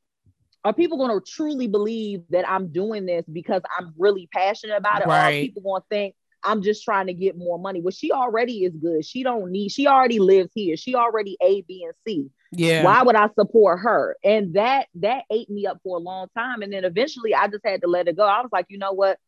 [0.65, 5.03] are people going to truly believe that I'm doing this because I'm really passionate about
[5.03, 5.07] it?
[5.07, 5.21] Right.
[5.21, 7.81] Or are people going to think I'm just trying to get more money.
[7.81, 9.05] Well, she already is good.
[9.05, 10.77] She don't need, she already lives here.
[10.77, 12.31] She already A, B, and C.
[12.53, 12.85] Yeah.
[12.85, 14.17] Why would I support her?
[14.23, 16.63] And that that ate me up for a long time.
[16.63, 18.25] And then eventually I just had to let it go.
[18.25, 19.19] I was like, you know what?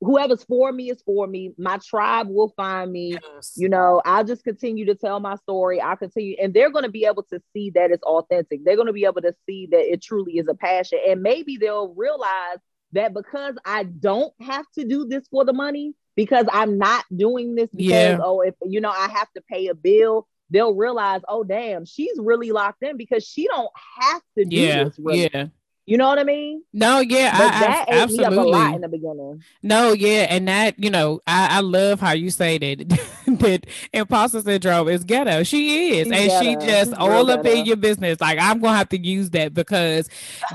[0.00, 1.54] Whoever's for me is for me.
[1.58, 3.18] My tribe will find me.
[3.20, 3.54] Yes.
[3.56, 5.80] You know, I'll just continue to tell my story.
[5.80, 8.64] I'll continue, and they're going to be able to see that it's authentic.
[8.64, 11.00] They're going to be able to see that it truly is a passion.
[11.08, 12.58] And maybe they'll realize
[12.92, 17.54] that because I don't have to do this for the money, because I'm not doing
[17.54, 18.18] this because yeah.
[18.20, 22.18] oh if you know I have to pay a bill they'll realize oh damn she's
[22.18, 24.84] really locked in because she don't have to do yeah.
[24.84, 25.30] this really.
[25.32, 25.46] yeah
[25.88, 26.62] you know what I mean?
[26.74, 28.36] No, yeah, but I, that I, absolutely.
[28.36, 29.42] Me up a lot in the beginning.
[29.62, 32.88] No, yeah, and that you know, I, I love how you say that
[33.38, 35.44] that imposter syndrome is ghetto.
[35.44, 36.40] She is, and ghetto.
[36.42, 37.56] she just She's all up ghetto.
[37.56, 38.20] in your business.
[38.20, 40.10] Like I'm gonna have to use that because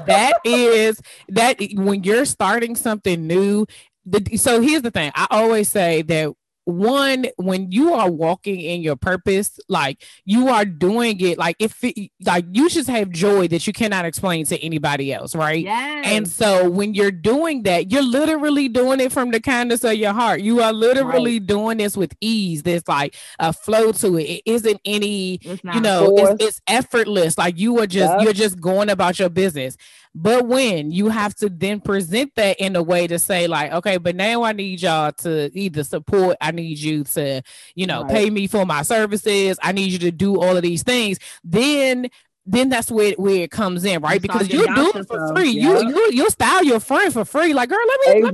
[0.05, 3.65] that is that when you're starting something new
[4.05, 5.11] the, so here's the thing.
[5.15, 6.33] I always say that
[6.65, 11.83] one when you are walking in your purpose like you are doing it like if
[11.83, 15.63] it, like you just have joy that you cannot explain to anybody else right?
[15.63, 16.05] Yes.
[16.07, 20.13] and so when you're doing that you're literally doing it from the kindness of your
[20.13, 20.41] heart.
[20.41, 21.47] You are literally right.
[21.47, 22.63] doing this with ease.
[22.63, 24.23] There's like a flow to it.
[24.23, 27.37] It isn't any you know it's, it's, effortless.
[27.37, 28.21] Like you are just yep.
[28.21, 29.75] you're just going about your business
[30.15, 33.97] but when you have to then present that in a way to say, like, okay,
[33.97, 37.41] but now I need y'all to either support, I need you to,
[37.75, 38.11] you know, right.
[38.11, 42.09] pay me for my services, I need you to do all of these things, then
[42.45, 44.21] then that's where, where it comes in, right?
[44.21, 45.51] because you do it for free.
[45.51, 45.79] Yeah.
[45.79, 47.53] You you you style your friend for free.
[47.53, 48.33] Like, girl, let me, exactly.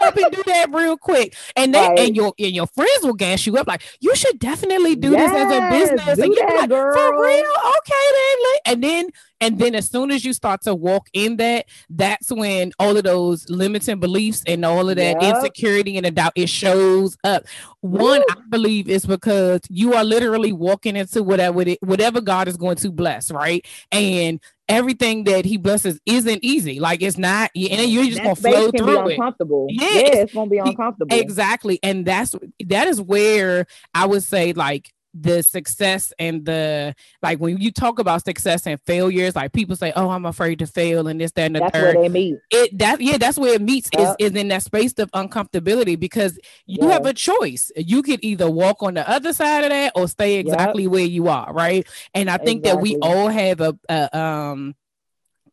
[0.00, 1.34] let me up and do that real quick.
[1.56, 1.98] And they right.
[1.98, 5.32] and your and your friends will gas you up like you should definitely do yes,
[5.32, 6.18] this as a business.
[6.18, 6.94] And you that, like, girl.
[6.94, 8.58] for real, okay then.
[8.66, 9.10] And then
[9.40, 13.04] And then as soon as you start to walk in that, that's when all of
[13.04, 15.36] those limiting beliefs and all of that yep.
[15.36, 17.44] insecurity and the doubt it shows up.
[17.80, 18.24] One, Woo.
[18.30, 22.90] I believe is because you are literally walking into whatever whatever God is going to
[22.90, 23.64] bless, right?
[23.92, 26.80] And everything that he blesses isn't easy.
[26.80, 29.12] Like it's not, and you're just gonna flow through it.
[29.12, 29.66] Uncomfortable.
[29.70, 31.16] Yeah, yeah, it's gonna be uncomfortable.
[31.16, 32.34] Exactly, and that's
[32.66, 37.98] that is where I would say like the success and the like when you talk
[37.98, 41.46] about success and failures, like people say, "Oh, I'm afraid to fail," and this, that,
[41.46, 41.96] and the that's third.
[41.96, 42.36] Where they meet.
[42.50, 44.16] It that yeah, that's where it meets yep.
[44.18, 46.92] is, is in that space of uncomfortability because you yes.
[46.92, 47.72] have a choice.
[47.76, 50.92] You could either walk on the other side of that or stay exactly yep.
[50.92, 51.86] where you are, right?
[52.14, 52.94] And I think exactly.
[52.94, 54.74] that we all have a, a um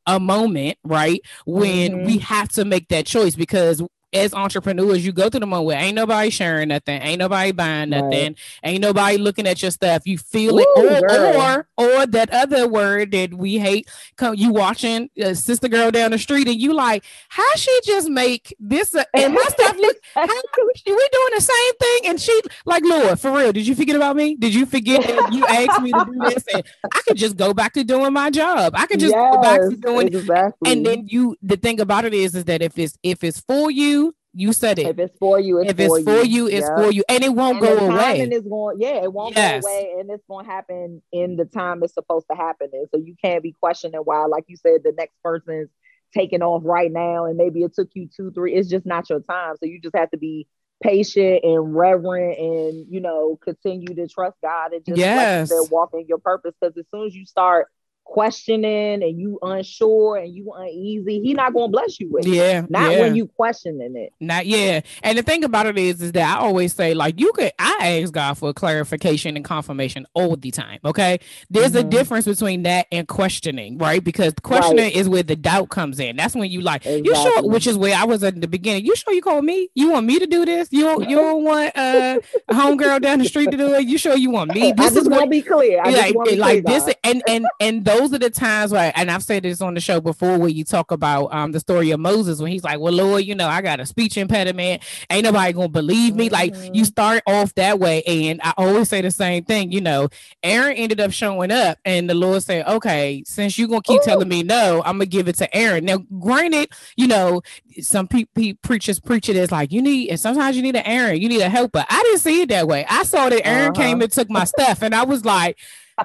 [0.08, 2.06] a moment, right, when mm-hmm.
[2.06, 3.82] we have to make that choice because
[4.16, 7.90] as entrepreneurs, you go through the moment where ain't nobody sharing nothing, ain't nobody buying
[7.90, 8.38] nothing, right.
[8.64, 10.04] ain't nobody looking at your stuff.
[10.06, 13.90] You feel Ooh, it, or, or, or that other word that we hate.
[14.16, 18.10] Come, you watching a sister girl down the street, and you like, how she just
[18.10, 18.94] make this?
[18.96, 23.20] A, and my stuff look, how, we doing the same thing, and she like, Lord,
[23.20, 24.36] for real, did you forget about me?
[24.36, 26.44] Did you forget that you asked me to do this?
[26.54, 28.74] And I could just go back to doing my job.
[28.76, 30.72] I could just yes, go back to doing, exactly.
[30.72, 31.36] and then you.
[31.42, 34.05] The thing about it is, is that if it's if it's for you
[34.36, 34.88] you said it.
[34.88, 37.58] If it's for you, it's if it's for you, it's for you, and it won't
[37.58, 38.20] and go away.
[38.20, 39.64] And it's going, yeah, it won't yes.
[39.64, 42.86] go away, and it's going to happen in the time it's supposed to happen in.
[42.94, 45.70] So you can't be questioning why, like you said, the next person's
[46.14, 48.54] taking off right now, and maybe it took you two, three.
[48.54, 49.56] It's just not your time.
[49.58, 50.48] So you just have to be
[50.84, 55.50] patient and reverent, and you know, continue to trust God and just yes.
[55.72, 56.54] walk in your purpose.
[56.60, 57.68] Because as soon as you start
[58.06, 62.70] questioning and you unsure and you uneasy, he not gonna bless you with yeah, it.
[62.70, 63.00] Not yeah.
[63.02, 64.14] when you questioning it.
[64.20, 64.82] Not yeah.
[65.04, 68.00] And the thing about it is, is that I always say, like, you could I
[68.02, 70.80] ask God for clarification and confirmation all the time.
[70.86, 71.20] Okay.
[71.50, 71.88] There's mm-hmm.
[71.88, 74.04] a difference between that and questioning, right?
[74.04, 74.96] Because questioning right.
[74.96, 76.16] is where the doubt comes in.
[76.16, 77.10] That's when you like, exactly.
[77.10, 78.86] you sure, which is where I was at the beginning.
[78.86, 79.70] You sure you call me?
[79.76, 80.70] You want me to do this?
[80.72, 83.86] You don't you don't want uh, a homegirl down the street to do it?
[83.86, 84.74] You sure you want me?
[84.86, 85.82] This I just want to be clear.
[85.84, 89.10] I like, be like clear, this and and and those are the times where, and
[89.10, 92.00] I've said this on the show before, where you talk about um the story of
[92.00, 94.84] Moses when he's like, "Well, Lord, you know, I got a speech impediment.
[95.10, 96.34] Ain't nobody gonna believe me." Mm-hmm.
[96.34, 96.84] Like you mm-hmm.
[96.84, 99.72] start off that way, and I always say the same thing.
[99.72, 100.10] You know,
[100.44, 104.06] Aaron ended up showing up, and the Lord said, "Okay, since you're gonna keep Ooh.
[104.06, 107.42] telling me no, I'm gonna give it to Aaron." Now, granted, you know,
[107.80, 111.22] some people preachers preach it as like you need, and sometimes you need an Aaron,
[111.22, 111.86] you need a helper.
[111.90, 112.86] I didn't see it that way.
[112.90, 113.82] I saw that Aaron uh-huh.
[113.82, 115.58] came and took my stuff, and I was like.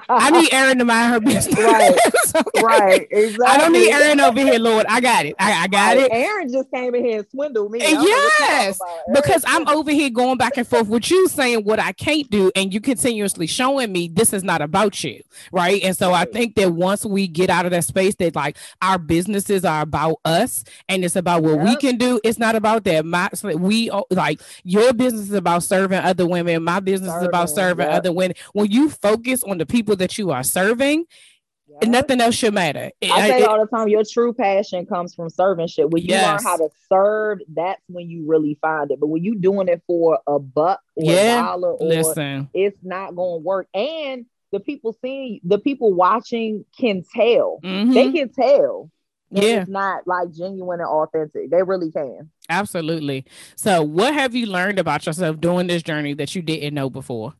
[0.09, 1.57] I need Aaron to mind her business.
[1.57, 1.97] Right.
[2.35, 2.63] okay.
[2.63, 3.07] Right.
[3.11, 3.45] Exactly.
[3.45, 4.85] I don't need Aaron over here, Lord.
[4.87, 5.35] I got it.
[5.39, 6.05] I, I got right.
[6.05, 6.11] it.
[6.11, 7.79] Aaron just came in here and swindled me.
[7.79, 8.79] Yes.
[9.13, 12.51] Because I'm over here going back and forth with you saying what I can't do,
[12.55, 15.21] and you continuously showing me this is not about you.
[15.51, 15.83] Right.
[15.83, 16.27] And so right.
[16.27, 19.81] I think that once we get out of that space, that like our businesses are
[19.81, 21.65] about us and it's about what yep.
[21.65, 22.19] we can do.
[22.23, 23.05] It's not about that.
[23.05, 26.63] My we oh, like your business is about serving other women.
[26.63, 27.95] My business serving, is about serving yep.
[27.95, 28.35] other women.
[28.53, 31.05] When you focus on the people people that you are serving,
[31.67, 31.89] yeah.
[31.89, 32.91] nothing else should matter.
[33.01, 35.89] I say it, all the time, your true passion comes from serving shit.
[35.89, 36.43] When you yes.
[36.43, 38.99] learn how to serve, that's when you really find it.
[38.99, 41.39] But when you doing it for a buck or yeah.
[41.39, 42.49] a dollar, or Listen.
[42.53, 43.67] it's not going to work.
[43.73, 47.59] And the people seeing, the people watching can tell.
[47.63, 47.93] Mm-hmm.
[47.93, 48.91] They can tell.
[49.33, 51.49] Yeah, it's not like genuine and authentic.
[51.49, 52.29] They really can.
[52.49, 53.23] Absolutely.
[53.55, 57.33] So, what have you learned about yourself doing this journey that you didn't know before?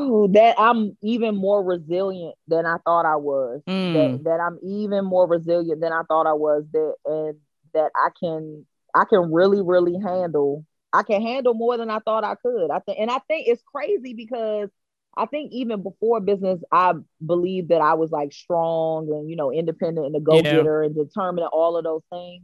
[0.00, 3.62] Oh, that I'm even more resilient than I thought I was.
[3.68, 3.92] Mm.
[3.92, 6.64] That, that I'm even more resilient than I thought I was.
[6.72, 7.36] That and
[7.74, 10.64] that I can I can really really handle.
[10.92, 12.70] I can handle more than I thought I could.
[12.70, 14.68] I think, and I think it's crazy because
[15.16, 19.52] I think even before business, I believed that I was like strong and you know
[19.52, 20.86] independent and a go getter yeah.
[20.86, 22.42] and determined and all of those things.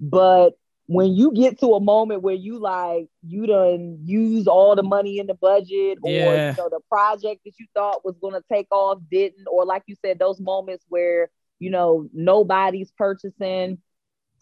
[0.00, 0.54] But
[0.86, 5.18] when you get to a moment where you like you done use all the money
[5.18, 6.50] in the budget or yeah.
[6.50, 9.82] you know the project that you thought was going to take off didn't or like
[9.86, 13.78] you said those moments where you know nobody's purchasing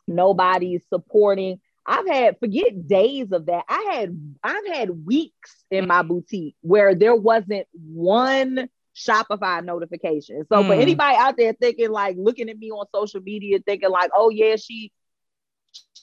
[0.08, 6.02] nobody's supporting i've had forget days of that i had i've had weeks in my
[6.02, 10.44] boutique where there wasn't one Shopify notification.
[10.50, 10.66] So mm.
[10.66, 14.28] for anybody out there thinking like looking at me on social media thinking like, oh
[14.28, 14.92] yeah, she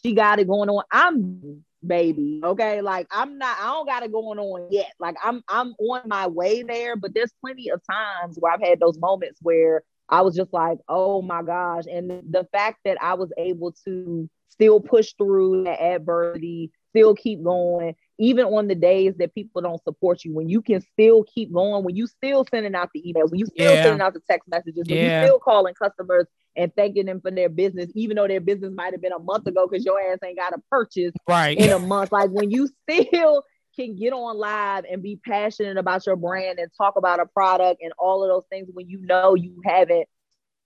[0.04, 0.84] she got it going on.
[0.92, 2.42] I'm baby.
[2.44, 2.82] Okay.
[2.82, 4.94] Like I'm not, I don't got it going on yet.
[5.00, 8.80] Like I'm I'm on my way there, but there's plenty of times where I've had
[8.80, 11.86] those moments where I was just like, oh my gosh.
[11.92, 17.44] And the fact that I was able to still push through that adversity, still keep
[17.44, 21.54] going, even on the days that people don't support you, when you can still keep
[21.54, 23.84] going, when you still sending out the emails, when you still yeah.
[23.84, 25.22] sending out the text messages, when yeah.
[25.22, 28.94] you still calling customers and thanking them for their business, even though their business might
[28.94, 31.58] have been a month ago because your ass ain't got a purchase right.
[31.58, 32.12] in a month.
[32.12, 33.44] Like when you still
[33.76, 37.82] can get on live and be passionate about your brand and talk about a product
[37.82, 40.08] and all of those things when you know you haven't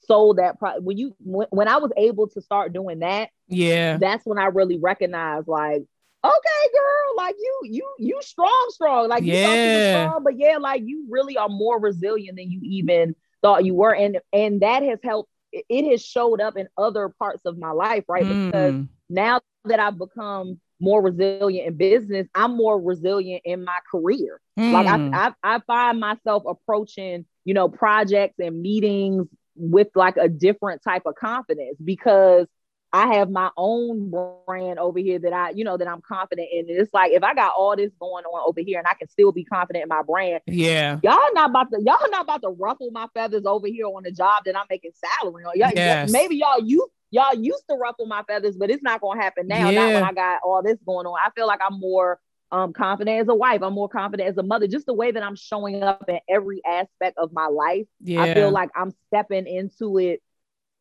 [0.06, 3.98] sold that product when you when, when I was able to start doing that yeah.
[3.98, 5.84] that's when I really recognized like
[6.26, 9.10] okay girl like you you you strong strong.
[9.10, 10.08] Like you yeah.
[10.08, 13.94] strong, but yeah like you really are more resilient than you even thought you were.
[13.94, 18.04] And and that has helped it has showed up in other parts of my life
[18.08, 18.46] right mm.
[18.48, 24.42] because now that I've become more resilient in business, I'm more resilient in my career.
[24.60, 24.72] Mm.
[24.72, 25.14] Like I, hmm.
[25.14, 31.04] I, I find myself approaching, you know, projects and meetings with like a different type
[31.06, 32.48] of confidence because
[32.94, 34.12] I have my own
[34.46, 36.70] brand over here that I, you know, that I'm confident in.
[36.70, 39.10] And it's like if I got all this going on over here and I can
[39.10, 40.42] still be confident in my brand.
[40.46, 41.00] Yeah.
[41.04, 44.12] Y'all not about to y'all not about to ruffle my feathers over here on the
[44.12, 45.54] job that I'm making salary on.
[45.56, 46.12] Y'all, yes.
[46.12, 49.70] maybe y'all you y'all used to ruffle my feathers, but it's not gonna happen now.
[49.70, 49.80] Yeah.
[49.80, 51.18] Not when I got all this going on.
[51.26, 52.20] I feel like I'm more
[52.52, 53.64] um, confident as a wife.
[53.64, 54.68] I'm more confident as a mother.
[54.68, 57.88] Just the way that I'm showing up in every aspect of my life.
[58.02, 58.22] Yeah.
[58.22, 60.22] I feel like I'm stepping into it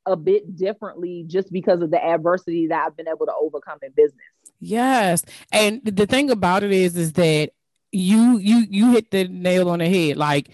[0.07, 3.93] a bit differently just because of the adversity that I've been able to overcome in
[3.93, 4.21] business.
[4.61, 5.25] Yes.
[5.51, 7.51] And the thing about it is, is that
[7.93, 10.17] you you you hit the nail on the head.
[10.17, 10.49] Like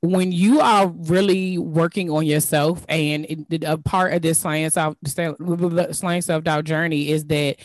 [0.00, 6.22] when you are really working on yourself and a part of this slaying self slaying
[6.22, 7.56] self doubt journey is that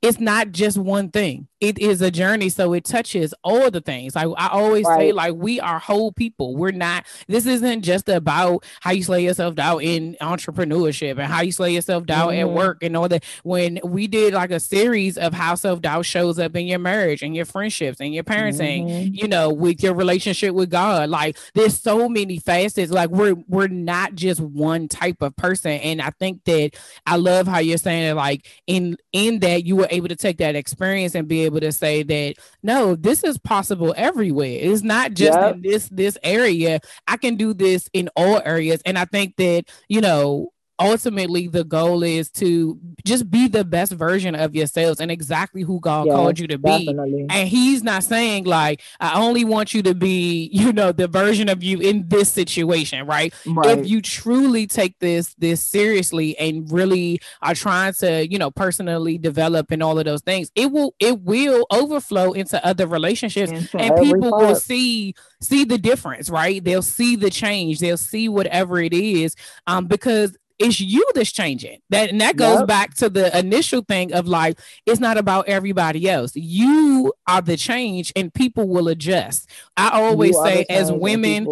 [0.00, 1.48] it's not just one thing.
[1.60, 4.14] It is a journey so it touches all the things.
[4.14, 5.00] Like i always right.
[5.00, 6.54] say like we are whole people.
[6.54, 11.40] We're not this isn't just about how you slay yourself down in entrepreneurship and how
[11.40, 12.48] you slay yourself down mm-hmm.
[12.48, 13.24] at work and all that.
[13.42, 17.34] When we did like a series of how self-doubt shows up in your marriage and
[17.34, 19.14] your friendships and your parenting mm-hmm.
[19.14, 21.10] you know with your relationship with god.
[21.10, 22.92] Like there's so many facets.
[22.92, 25.72] Like we're we're not just one type of person.
[25.72, 29.74] And i think that i love how you're saying it like in in that you
[29.74, 33.38] were able to take that experience and be able to say that no, this is
[33.38, 34.58] possible everywhere.
[34.60, 35.54] It's not just yep.
[35.56, 36.80] in this this area.
[37.06, 38.80] I can do this in all areas.
[38.84, 43.92] And I think that, you know, ultimately the goal is to just be the best
[43.92, 46.86] version of yourselves and exactly who God yes, called you to be.
[46.86, 47.26] Definitely.
[47.30, 51.48] And he's not saying like I only want you to be, you know, the version
[51.48, 53.34] of you in this situation, right?
[53.46, 53.78] right?
[53.78, 59.18] If you truly take this this seriously and really are trying to, you know, personally
[59.18, 63.78] develop and all of those things, it will it will overflow into other relationships into
[63.78, 64.42] and people part.
[64.42, 66.62] will see see the difference, right?
[66.62, 69.34] They'll see the change, they'll see whatever it is
[69.66, 71.78] um because it's you that's changing.
[71.90, 72.66] That and that goes yep.
[72.66, 76.34] back to the initial thing of like it's not about everybody else.
[76.34, 79.48] You are the change and people will adjust.
[79.76, 81.46] I always you say as women,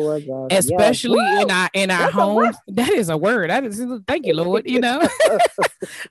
[0.50, 1.44] especially yes.
[1.44, 3.50] in our in our that's homes, that is a word.
[3.50, 4.68] That is thank you, Lord.
[4.68, 5.00] You know,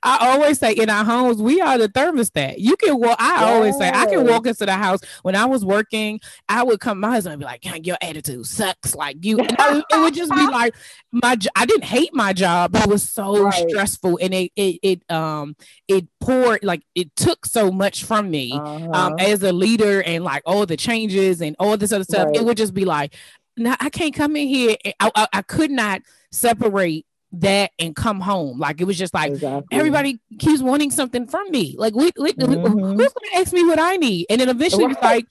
[0.03, 2.55] I always say in our homes, we are the thermostat.
[2.57, 3.43] You can walk, I yes.
[3.43, 5.01] always say I can walk into the house.
[5.23, 8.95] When I was working, I would come my husband would be like, Your attitude sucks.
[8.95, 10.73] Like you, I, it would just be like
[11.11, 13.69] my I didn't hate my job, it was so right.
[13.69, 15.55] stressful and it it it um
[15.87, 19.07] it poured like it took so much from me um, uh-huh.
[19.07, 22.27] um as a leader and like all the changes and all this other stuff.
[22.27, 22.37] Right.
[22.37, 23.15] It would just be like,
[23.57, 24.75] now I can't come in here.
[24.99, 28.59] I, I, I could not separate that and come home.
[28.59, 29.77] Like it was just like exactly.
[29.77, 31.75] everybody keeps wanting something from me.
[31.77, 32.99] Like we, we, mm-hmm.
[32.99, 34.27] who's gonna ask me what I need?
[34.29, 34.93] And then eventually right.
[34.93, 35.25] it's like,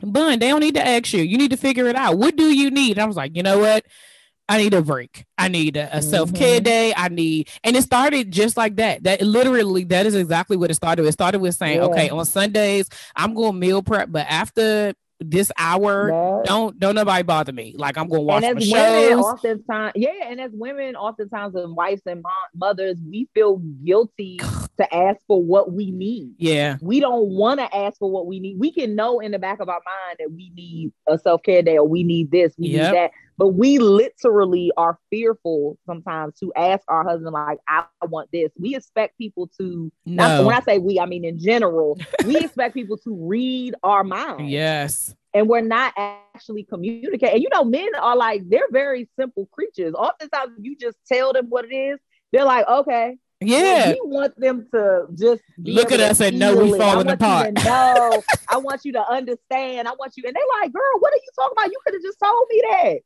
[0.00, 1.22] Bun, they don't need to ask you.
[1.22, 2.18] You need to figure it out.
[2.18, 2.92] What do you need?
[2.92, 3.84] And I was like, you know what?
[4.52, 5.24] I need a break.
[5.38, 6.10] I need a, a mm-hmm.
[6.10, 6.92] self care day.
[6.94, 9.02] I need, and it started just like that.
[9.04, 11.06] That literally, that is exactly what it started.
[11.06, 11.84] It started with saying, yeah.
[11.84, 16.42] okay, on Sundays I'm going meal prep, but after this hour, no.
[16.44, 17.74] don't don't nobody bother me.
[17.78, 21.66] Like I'm going to watch and as women, Oftentimes, yeah, and as women, oftentimes as
[21.68, 22.22] wives and
[22.54, 24.38] mothers, we feel guilty
[24.78, 26.34] to ask for what we need.
[26.38, 28.58] Yeah, we don't want to ask for what we need.
[28.58, 31.62] We can know in the back of our mind that we need a self care
[31.62, 32.92] day or we need this, we yep.
[32.92, 38.30] need that, but we literally are fearful sometimes to ask our husband, like, I want
[38.32, 38.50] this.
[38.58, 40.26] We expect people to, no.
[40.26, 44.04] Not, when I say we, I mean in general, we expect people to read our
[44.04, 44.50] minds.
[44.50, 45.14] Yes.
[45.34, 47.34] And we're not actually communicating.
[47.34, 49.94] And you know, men are like, they're very simple creatures.
[49.94, 51.98] Oftentimes, you just tell them what it is,
[52.32, 56.78] they're like, okay, yeah, we want them to just look at us and know we
[56.78, 57.54] falling apart.
[57.64, 59.88] No, I want you to understand.
[59.88, 61.70] I want you, and they're like, "Girl, what are you talking about?
[61.70, 62.98] You could have just told me that."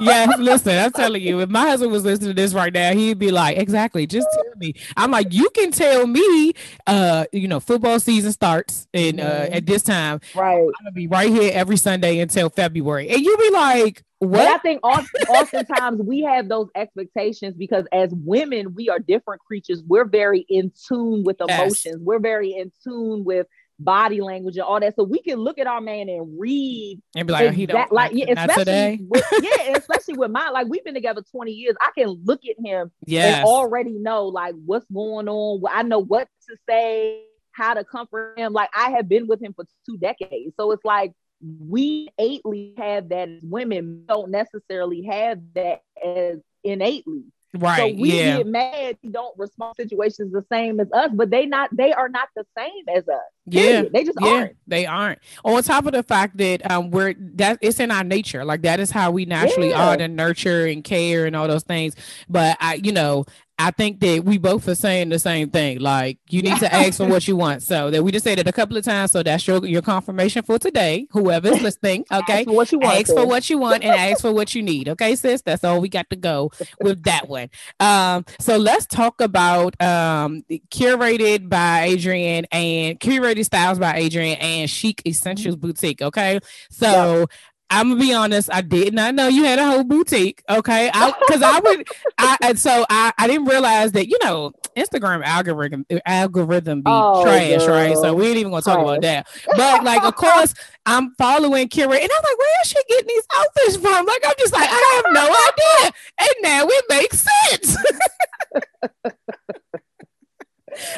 [0.00, 3.18] Yeah, listen, I'm telling you, if my husband was listening to this right now, he'd
[3.18, 4.74] be like, exactly, just tell me.
[4.96, 6.52] I'm like, you can tell me,
[6.86, 9.54] uh, you know, football season starts and uh Mhm.
[9.56, 10.56] at this time, right.
[10.58, 13.08] I'm gonna be right here every Sunday until February.
[13.08, 18.10] And you be like, But I think oft- oftentimes we have those expectations because as
[18.14, 19.82] women, we are different creatures.
[19.86, 21.60] We're very in tune with Yes.
[21.60, 22.02] emotions.
[22.04, 23.46] We're very in tune with
[23.78, 24.96] body language and all that.
[24.96, 28.12] So we can look at our man and read And be like, he don't like,
[28.14, 30.52] yeah, especially with, yeah, especially with mine.
[30.52, 31.76] Like we've been together 20 years.
[31.80, 33.36] I can look at him Yes.
[33.38, 35.62] and already know like what's going on.
[35.70, 37.22] I know what to say,
[37.52, 38.52] how to comfort him.
[38.52, 40.54] Like I have been with him for two decades.
[40.58, 47.22] So it's like we innately have that as women don't necessarily have that as innately.
[47.54, 47.94] Right.
[47.94, 48.38] So we yeah.
[48.38, 52.08] get mad, don't respond to situations the same as us, but they not they are
[52.08, 53.20] not the same as us.
[53.46, 53.82] Yeah.
[53.92, 54.56] They just Yeah, aren't.
[54.66, 55.18] they aren't.
[55.44, 58.44] On top of the fact that um we're that it's in our nature.
[58.44, 59.88] Like that is how we naturally Yeah.
[59.90, 61.94] are to nurture and care and all those things.
[62.28, 63.24] But I, you know,
[63.60, 65.80] I think that we both are saying the same thing.
[65.80, 67.62] Like you need to ask for what you want.
[67.62, 69.10] So that we just said it a couple of times.
[69.10, 71.06] So that's your your confirmation for today.
[71.10, 72.40] Whoever's listening, okay.
[72.40, 73.00] Ask for what you want.
[73.00, 74.88] Ask for what you want and ask for what you need.
[74.90, 75.42] Okay, sis.
[75.42, 77.50] That's all we got to go with that one.
[77.80, 84.70] Um, so let's talk about um curated by Adrienne and curated styles by Adrienne and
[84.70, 86.00] chic essentials boutique.
[86.00, 86.38] Okay.
[86.70, 87.26] So
[87.70, 90.42] I'm gonna be honest, I did not know you had a whole boutique.
[90.48, 90.90] Okay.
[90.92, 95.84] Because I would I and so I, I didn't realize that, you know, Instagram algorithm
[96.06, 97.96] algorithm be Oh, trash, right?
[97.96, 99.26] So we ain't even gonna talk about that.
[99.56, 100.54] But like of course
[100.88, 104.06] I'm following Kira, and I'm like, where is she getting these outfits from?
[104.06, 105.92] Like, I'm just like, I have no idea.
[106.18, 107.76] And now it makes sense.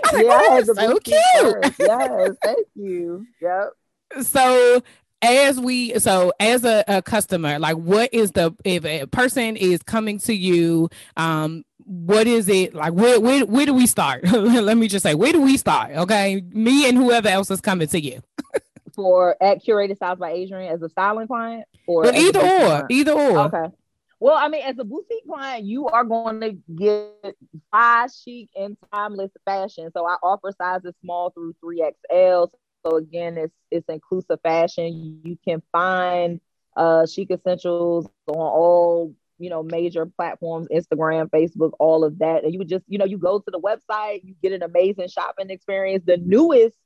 [0.05, 1.19] I'm like, yeah, I oh, had that's so cute.
[1.65, 1.75] first.
[1.81, 3.27] Yes, thank you.
[3.43, 3.71] Yep.
[4.23, 4.83] So
[5.23, 9.83] as we so as a, a customer, like what is the if a person is
[9.83, 14.25] coming to you, um, what is it like where where, where do we start?
[14.33, 15.93] Let me just say, where do we start?
[15.93, 16.43] Okay.
[16.51, 18.21] Me and whoever else is coming to you.
[18.95, 22.87] For at curated styles by Adrienne as a styling client, or a either or, client?
[22.91, 23.39] either or.
[23.39, 23.75] Okay.
[24.19, 27.35] Well, I mean, as a boutique client, you are going to get
[27.71, 29.91] fly, chic, and timeless fashion.
[29.97, 32.51] So I offer sizes small through 3XL.
[32.85, 35.21] So again, it's it's inclusive fashion.
[35.25, 36.41] You can find
[36.77, 42.45] uh chic essentials on all you know major platforms, Instagram, Facebook, all of that.
[42.45, 45.09] And you would just, you know, you go to the website, you get an amazing
[45.09, 46.05] shopping experience.
[46.07, 46.77] The newest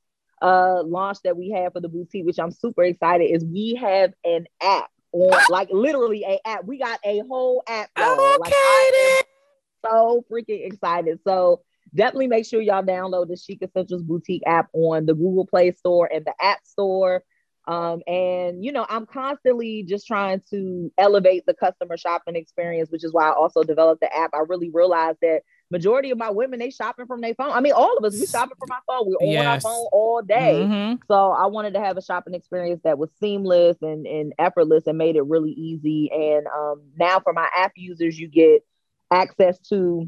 [0.41, 4.13] uh launch that we have for the boutique, which I'm super excited, is we have
[4.23, 6.65] an app on like literally a app.
[6.65, 7.89] We got a whole app.
[7.97, 8.39] y'all.
[8.39, 11.19] Like, I am so freaking excited.
[11.25, 11.61] So
[11.95, 16.09] definitely make sure y'all download the Chic Essentials Boutique app on the Google Play Store
[16.13, 17.23] and the App Store.
[17.67, 23.03] Um, and you know, I'm constantly just trying to elevate the customer shopping experience, which
[23.03, 24.31] is why I also developed the app.
[24.35, 25.41] I really realized that
[25.71, 27.51] majority of my women they shopping from their phone.
[27.51, 29.07] I mean, all of us we shopping from our phone.
[29.07, 30.63] We're on our phone all day.
[30.63, 30.99] Mhm.
[31.07, 34.97] So I wanted to have a shopping experience that was seamless and, and effortless and
[34.99, 36.11] made it really easy.
[36.11, 38.63] And um, now for my app users, you get
[39.09, 40.07] access to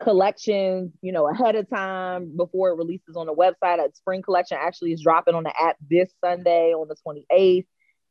[0.00, 3.84] collections, you know, ahead of time before it releases on the website.
[3.84, 7.66] A spring collection actually is dropping on the app this Sunday on the 28th.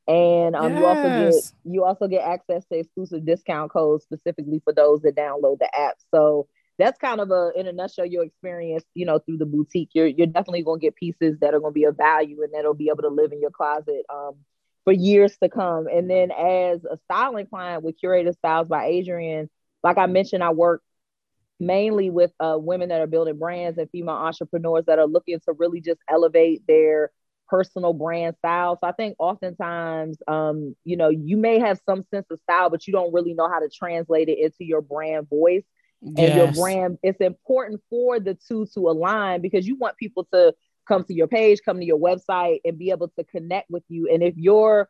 [0.07, 1.33] And um, you also get
[1.65, 5.97] you also get access to exclusive discount codes specifically for those that download the app.
[6.13, 6.47] So
[6.79, 9.89] that's kind of a in a nutshell your experience, you know, through the boutique.
[9.93, 12.87] You're you're definitely gonna get pieces that are gonna be of value and that'll be
[12.89, 14.35] able to live in your closet um,
[14.85, 15.87] for years to come.
[15.87, 19.49] And then as a styling client with Curated Styles by Adrienne,
[19.83, 20.81] like I mentioned, I work
[21.59, 25.53] mainly with uh, women that are building brands and female entrepreneurs that are looking to
[25.53, 27.11] really just elevate their
[27.49, 28.77] personal brand style.
[28.79, 32.85] So I think oftentimes, um, you know, you may have some sense of style, but
[32.87, 35.63] you don't really know how to translate it into your brand voice
[36.01, 36.97] and your brand.
[37.03, 40.53] It's important for the two to align because you want people to
[40.87, 44.09] come to your page, come to your website, and be able to connect with you.
[44.11, 44.89] And if your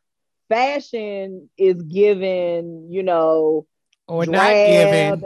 [0.50, 3.68] fashion is given, you know,
[4.08, 5.22] or not and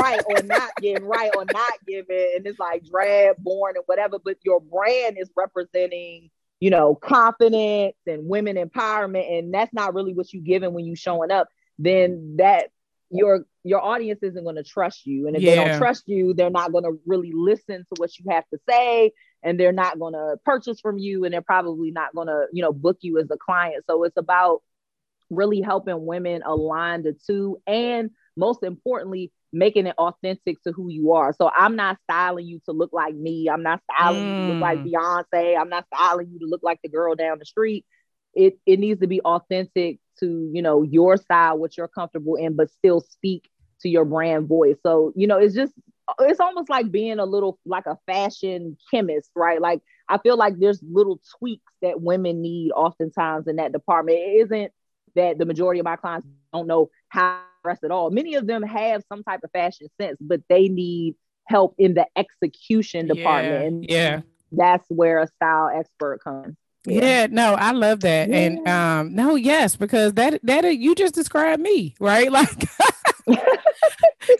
[0.00, 4.18] right, or not getting right, or not giving, and it's like drab, born, and whatever.
[4.24, 6.30] But your brand is representing,
[6.60, 10.94] you know, confidence and women empowerment, and that's not really what you giving when you
[10.94, 11.48] showing up.
[11.78, 12.70] Then that
[13.10, 16.50] your your audience isn't going to trust you, and if they don't trust you, they're
[16.50, 20.14] not going to really listen to what you have to say, and they're not going
[20.14, 23.30] to purchase from you, and they're probably not going to, you know, book you as
[23.30, 23.84] a client.
[23.86, 24.62] So it's about
[25.30, 31.12] really helping women align the two and most importantly making it authentic to who you
[31.12, 31.32] are.
[31.32, 33.48] So i'm not styling you to look like me.
[33.48, 34.92] I'm not styling you to look like mm.
[34.92, 35.58] beyonce.
[35.58, 37.84] I'm not styling you to look like the girl down the street.
[38.34, 42.56] It it needs to be authentic to you know your style what you're comfortable in
[42.56, 43.48] but still speak
[43.80, 44.76] to your brand voice.
[44.82, 45.72] So you know it's just
[46.20, 49.60] it's almost like being a little like a fashion chemist right?
[49.60, 54.18] Like i feel like there's little tweaks that women need oftentimes in that department.
[54.18, 54.72] It isn't
[55.18, 58.46] that the majority of my clients don't know how to dress at all many of
[58.46, 61.14] them have some type of fashion sense but they need
[61.46, 64.20] help in the execution department yeah, yeah
[64.52, 66.56] that's where a style expert comes
[66.86, 67.02] yeah.
[67.02, 67.26] yeah.
[67.30, 68.28] no, I love that.
[68.28, 68.36] Yeah.
[68.36, 72.30] And um no, yes, because that that you just described me, right?
[72.38, 72.64] Like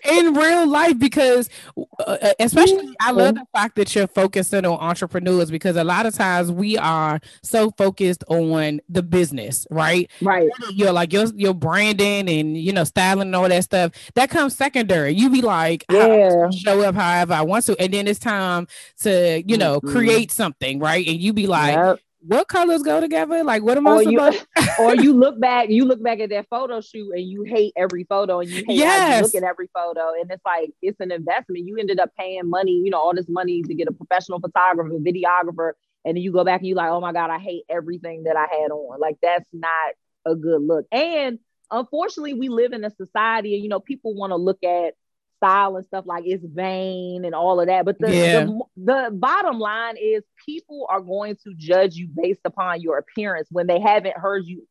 [0.05, 4.79] in real life because uh, uh especially I love the fact that you're focusing on
[4.79, 10.11] entrepreneurs because a lot of times we are so focused on the business, right?
[10.21, 10.49] Right.
[10.73, 14.57] You're like your your branding and you know styling and all that stuff that comes
[14.57, 15.15] secondary.
[15.15, 18.67] You be like, yeah, show up however I want to, and then it's time
[19.01, 19.91] to you know mm-hmm.
[19.91, 21.07] create something, right?
[21.07, 23.43] And you be like, yep what colors go together?
[23.43, 24.47] Like, what am I supposed?
[24.57, 27.73] You, or you look back, you look back at that photo shoot, and you hate
[27.75, 29.23] every photo, and you hate yes.
[29.25, 31.67] look at every photo, and it's like it's an investment.
[31.67, 34.91] You ended up paying money, you know, all this money to get a professional photographer,
[34.99, 35.73] videographer,
[36.05, 38.37] and then you go back and you like, oh my god, I hate everything that
[38.37, 39.01] I had on.
[39.01, 39.95] Like, that's not
[40.27, 40.85] a good look.
[40.93, 41.39] And
[41.71, 44.95] unfortunately, we live in a society, and you know, people want to look at
[45.39, 47.85] style and stuff like it's vain and all of that.
[47.85, 48.45] But the, yeah.
[48.45, 53.49] the, the bottom line is people are going to judge you based upon your appearance
[53.51, 54.67] when they haven't heard you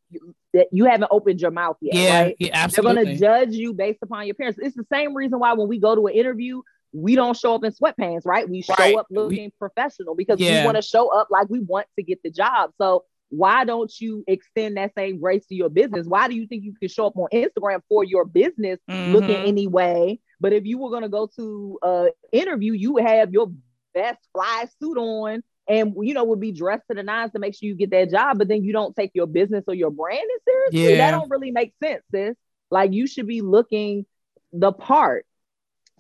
[0.53, 1.95] that you haven't opened your mouth yet.
[1.95, 2.36] Yeah, right?
[2.39, 2.95] yeah absolutely.
[2.95, 4.57] They're going to judge you based upon your appearance.
[4.61, 6.61] It's the same reason why when we go to an interview,
[6.93, 8.47] we don't show up in sweatpants, right?
[8.47, 8.95] We show right.
[8.95, 10.61] up looking we, professional because yeah.
[10.61, 12.72] we want to show up like we want to get the job.
[12.80, 16.07] So why don't you extend that same grace to your business?
[16.07, 19.13] Why do you think you can show up on Instagram for your business mm-hmm.
[19.13, 20.20] looking any way?
[20.40, 23.52] But if you were going to go to an interview, you would have your
[23.94, 27.56] best fly suit on and you know would be dressed to the nines to make
[27.56, 30.22] sure you get that job but then you don't take your business or your brand
[30.48, 30.92] seriously.
[30.92, 30.98] Yeah.
[30.98, 32.36] that don't really make sense sis.
[32.70, 34.06] Like you should be looking
[34.54, 35.26] the part.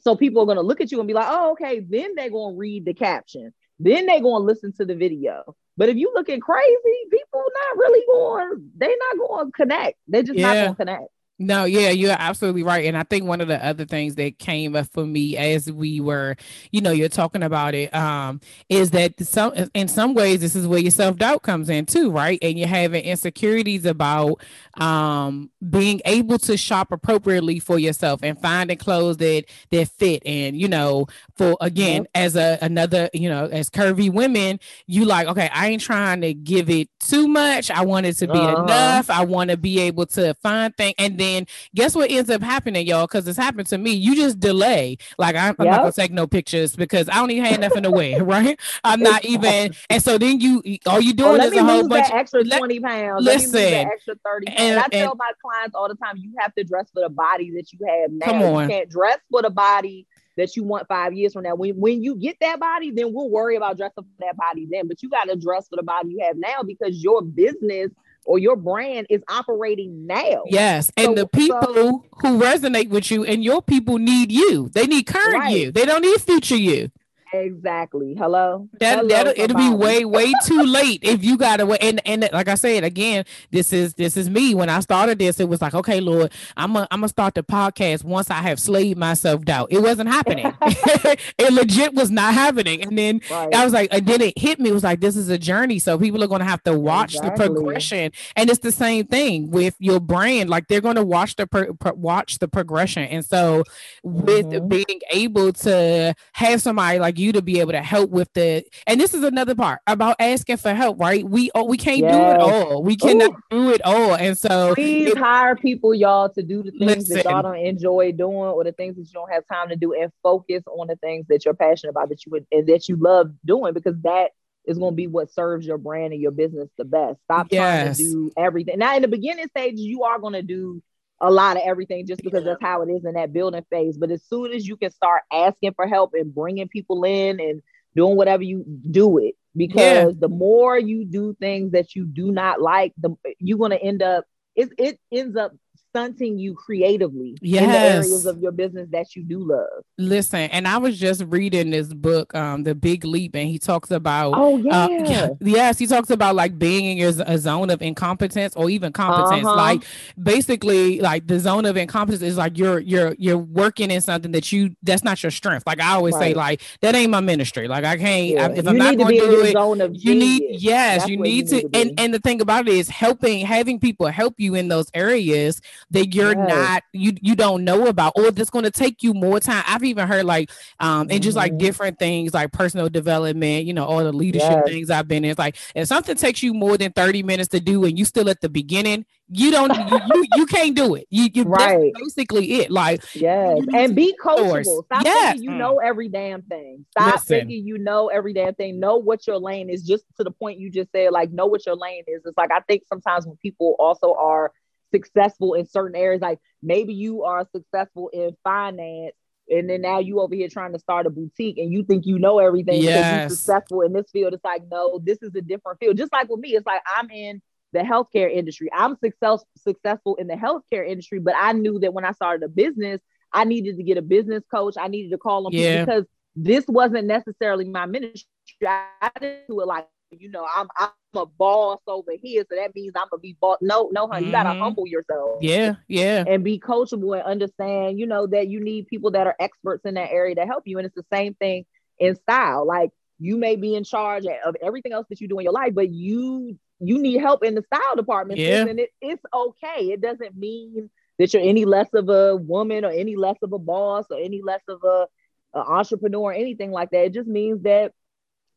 [0.01, 1.79] So people are going to look at you and be like oh okay.
[1.79, 3.53] Then they're going to read the caption.
[3.79, 5.55] Then they're going to listen to the video.
[5.75, 6.77] But if you looking crazy
[7.11, 9.97] people not really going they're not going to connect.
[10.07, 10.47] They're just yeah.
[10.47, 12.85] not going to connect no, yeah, you're absolutely right.
[12.85, 16.01] And I think one of the other things that came up for me as we
[16.01, 16.35] were,
[16.71, 20.65] you know, you're talking about it, um, is that some in some ways this is
[20.65, 22.39] where your self-doubt comes in too, right?
[22.41, 24.41] And you're having insecurities about
[24.77, 30.23] um being able to shop appropriately for yourself and finding clothes that that fit.
[30.25, 32.23] And, you know, for again, mm-hmm.
[32.23, 36.33] as a another, you know, as curvy women, you like, okay, I ain't trying to
[36.33, 37.69] give it too much.
[37.69, 38.63] I want it to be uh-huh.
[38.63, 39.11] enough.
[39.11, 42.41] I want to be able to find things and then then guess what ends up
[42.41, 43.07] happening, y'all?
[43.07, 43.91] Because it's happened to me.
[43.91, 44.97] You just delay.
[45.17, 47.91] Like I'm, I'm not gonna take no pictures because I don't even have nothing to
[47.91, 48.59] wear, right?
[48.83, 49.73] I'm not even.
[49.89, 53.23] And so then you, all you doing oh, is a whole bunch extra twenty pounds.
[53.23, 54.47] Listen, extra thirty.
[54.47, 54.59] Pounds.
[54.59, 57.09] And, I tell and, my clients all the time, you have to dress for the
[57.09, 58.25] body that you have now.
[58.25, 58.63] Come on.
[58.63, 60.07] You can't dress for the body
[60.37, 61.55] that you want five years from now.
[61.55, 64.87] When when you get that body, then we'll worry about dressing for that body then.
[64.87, 67.91] But you got to dress for the body you have now because your business
[68.27, 70.43] or your brand is operating now.
[70.45, 70.91] Yes.
[70.97, 74.69] And so, the people so, who resonate with you and your people need you.
[74.69, 75.57] They need current right.
[75.57, 75.71] you.
[75.71, 76.91] They don't need future you.
[77.33, 78.15] Exactly.
[78.15, 78.69] Hello.
[78.79, 81.81] That Hello, that it'll be way way too late if you gotta wait.
[81.81, 84.55] And and like I said again, this is this is me.
[84.55, 87.43] When I started this, it was like, okay, Lord, I'm a, I'm gonna start the
[87.43, 89.67] podcast once I have slayed myself doubt.
[89.71, 90.53] It wasn't happening.
[90.61, 92.81] it legit was not happening.
[92.81, 93.53] And then right.
[93.53, 94.69] I was like, and then it hit me.
[94.69, 95.79] It was like, this is a journey.
[95.79, 97.47] So people are gonna have to watch exactly.
[97.47, 98.11] the progression.
[98.35, 100.49] And it's the same thing with your brand.
[100.49, 103.03] Like they're gonna watch the pro, pro, watch the progression.
[103.03, 103.63] And so
[104.03, 104.67] with mm-hmm.
[104.67, 108.99] being able to have somebody like you to be able to help with the and
[108.99, 112.11] this is another part about asking for help right we oh, we can't yes.
[112.11, 113.39] do it all we cannot Ooh.
[113.51, 117.15] do it all and so please it, hire people y'all to do the things listen,
[117.17, 119.93] that y'all don't enjoy doing or the things that you don't have time to do
[119.93, 122.95] and focus on the things that you're passionate about that you would and that you
[122.95, 124.31] love doing because that
[124.65, 127.85] is going to be what serves your brand and your business the best stop yes.
[127.85, 130.81] trying to do everything now in the beginning stage you are going to do
[131.19, 133.97] a lot of everything just because that's how it is in that building phase.
[133.97, 137.61] But as soon as you can start asking for help and bringing people in and
[137.95, 140.19] doing whatever you do it, because yeah.
[140.19, 144.25] the more you do things that you do not like, the you're gonna end up
[144.55, 145.53] it, it ends up
[145.97, 147.63] stunting you creatively yes.
[147.63, 149.83] in the areas of your business that you do love.
[149.97, 153.89] Listen, and I was just reading this book, um, The Big Leap, and he talks
[153.89, 157.69] about oh uh, yeah, uh, yes, he talks about like being in your a zone
[157.69, 159.45] of incompetence or even competence.
[159.45, 159.55] Uh-huh.
[159.55, 159.83] Like
[160.21, 164.51] basically, like the zone of incompetence is like you're you're you're working in something that
[164.51, 165.65] you that's not your strength.
[165.65, 166.31] Like I always right.
[166.31, 167.67] say, like that ain't my ministry.
[167.67, 168.47] Like I can't yeah.
[168.47, 169.95] I, if you I'm not going to do it.
[169.95, 172.87] you need yes, that's you need, to, to and and the thing about it is
[172.89, 175.59] helping having people help you in those areas
[175.91, 176.49] that you're yes.
[176.49, 179.63] not you you don't know about or that's going to take you more time.
[179.67, 181.59] I've even heard like um and just like mm-hmm.
[181.59, 184.63] different things like personal development, you know, all the leadership yes.
[184.65, 185.31] things I've been in.
[185.31, 188.29] It's like if something takes you more than 30 minutes to do and you still
[188.29, 191.07] at the beginning, you don't you, you, you can't do it.
[191.09, 192.71] You, you right basically it.
[192.71, 194.85] Like yes, and be coachable.
[194.85, 195.33] Stop yes.
[195.33, 195.57] thinking you mm.
[195.57, 196.85] know every damn thing.
[196.91, 197.27] Stop Listen.
[197.27, 198.79] thinking you know every damn thing.
[198.79, 199.83] Know what your lane is.
[199.83, 202.21] Just to the point you just said, like know what your lane is.
[202.25, 204.51] It's like I think sometimes when people also are
[204.91, 209.13] successful in certain areas, like maybe you are successful in finance.
[209.49, 212.19] And then now you over here trying to start a boutique and you think you
[212.19, 212.97] know everything yes.
[212.97, 214.33] because you're successful in this field.
[214.33, 215.95] It's like, no, this is a different field.
[215.97, 218.69] Just like with me, it's like I'm in the healthcare industry.
[218.73, 222.49] I'm success, successful in the healthcare industry, but I knew that when I started a
[222.49, 222.99] business,
[223.31, 224.75] I needed to get a business coach.
[224.77, 225.85] I needed to call them yeah.
[225.85, 228.27] because this wasn't necessarily my ministry.
[228.65, 232.75] I didn't do it like, you know, I'm I'm a boss over here, so that
[232.75, 233.57] means I'm gonna be boss.
[233.61, 234.25] No, no, honey, mm-hmm.
[234.27, 234.61] you gotta mm-hmm.
[234.61, 235.39] humble yourself.
[235.41, 239.35] Yeah, yeah, and be coachable and understand, you know, that you need people that are
[239.39, 240.77] experts in that area to help you.
[240.77, 241.65] And it's the same thing
[241.99, 242.65] in style.
[242.65, 245.73] Like you may be in charge of everything else that you do in your life,
[245.73, 248.39] but you you need help in the style department.
[248.39, 248.65] Yeah.
[248.67, 249.91] And it, it's okay.
[249.91, 253.59] It doesn't mean that you're any less of a woman or any less of a
[253.59, 255.07] boss or any less of a,
[255.55, 257.05] a entrepreneur or anything like that.
[257.05, 257.93] It just means that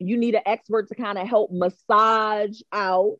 [0.00, 3.16] you need an expert to kind of help massage out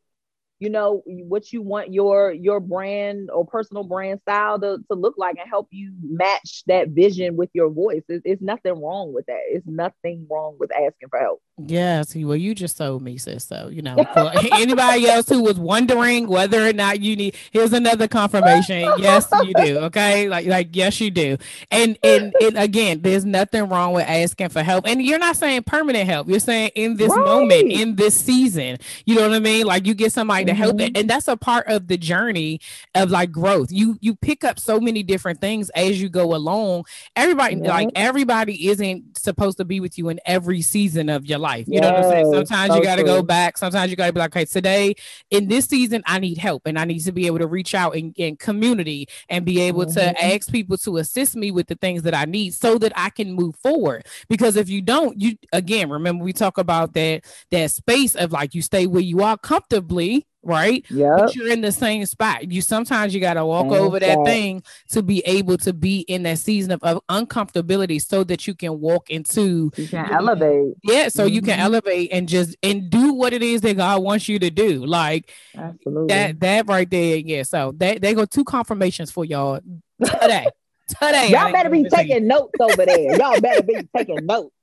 [0.61, 5.15] you know what you want your your brand or personal brand style to, to look
[5.17, 8.03] like and help you match that vision with your voice.
[8.07, 9.39] It's, it's nothing wrong with that.
[9.49, 11.41] It's nothing wrong with asking for help.
[11.57, 15.41] Yeah see well you just told me sis so you know for anybody else who
[15.41, 18.87] was wondering whether or not you need here's another confirmation.
[18.99, 20.29] Yes you do okay?
[20.29, 21.37] Like like yes you do.
[21.71, 24.85] And and, and again there's nothing wrong with asking for help.
[24.87, 26.29] And you're not saying permanent help.
[26.29, 27.25] You're saying in this right.
[27.25, 28.77] moment in this season.
[29.05, 29.65] You know what i mean?
[29.65, 30.95] Like you get somebody to help mm-hmm.
[30.95, 32.59] and that's a part of the journey
[32.95, 36.85] of like growth you you pick up so many different things as you go along
[37.15, 37.69] everybody yeah.
[37.69, 41.75] like everybody isn't supposed to be with you in every season of your life you
[41.75, 41.81] yes.
[41.81, 44.13] know what i'm saying sometimes so you got to go back sometimes you got to
[44.13, 44.93] be like okay today
[45.29, 47.95] in this season i need help and i need to be able to reach out
[47.95, 49.93] in, in community and be able mm-hmm.
[49.93, 53.09] to ask people to assist me with the things that i need so that i
[53.09, 57.71] can move forward because if you don't you again remember we talk about that that
[57.71, 60.85] space of like you stay where you are comfortably right?
[60.89, 61.15] Yeah.
[61.17, 62.51] But you're in the same spot.
[62.51, 66.39] You sometimes you gotta walk over that thing to be able to be in that
[66.39, 70.75] season of, of uncomfortability so that you can walk into you can elevate.
[70.83, 71.35] Yeah, so mm-hmm.
[71.35, 71.61] you can mm-hmm.
[71.61, 74.85] elevate and just and do what it is that God wants you to do.
[74.85, 76.07] Like Absolutely.
[76.07, 77.17] that that right there.
[77.17, 77.43] Yeah.
[77.43, 79.59] So that they go two confirmations for y'all
[80.03, 80.47] today.
[80.87, 81.29] today.
[81.29, 83.17] Y'all better be taking notes over there.
[83.17, 84.53] Y'all better be taking notes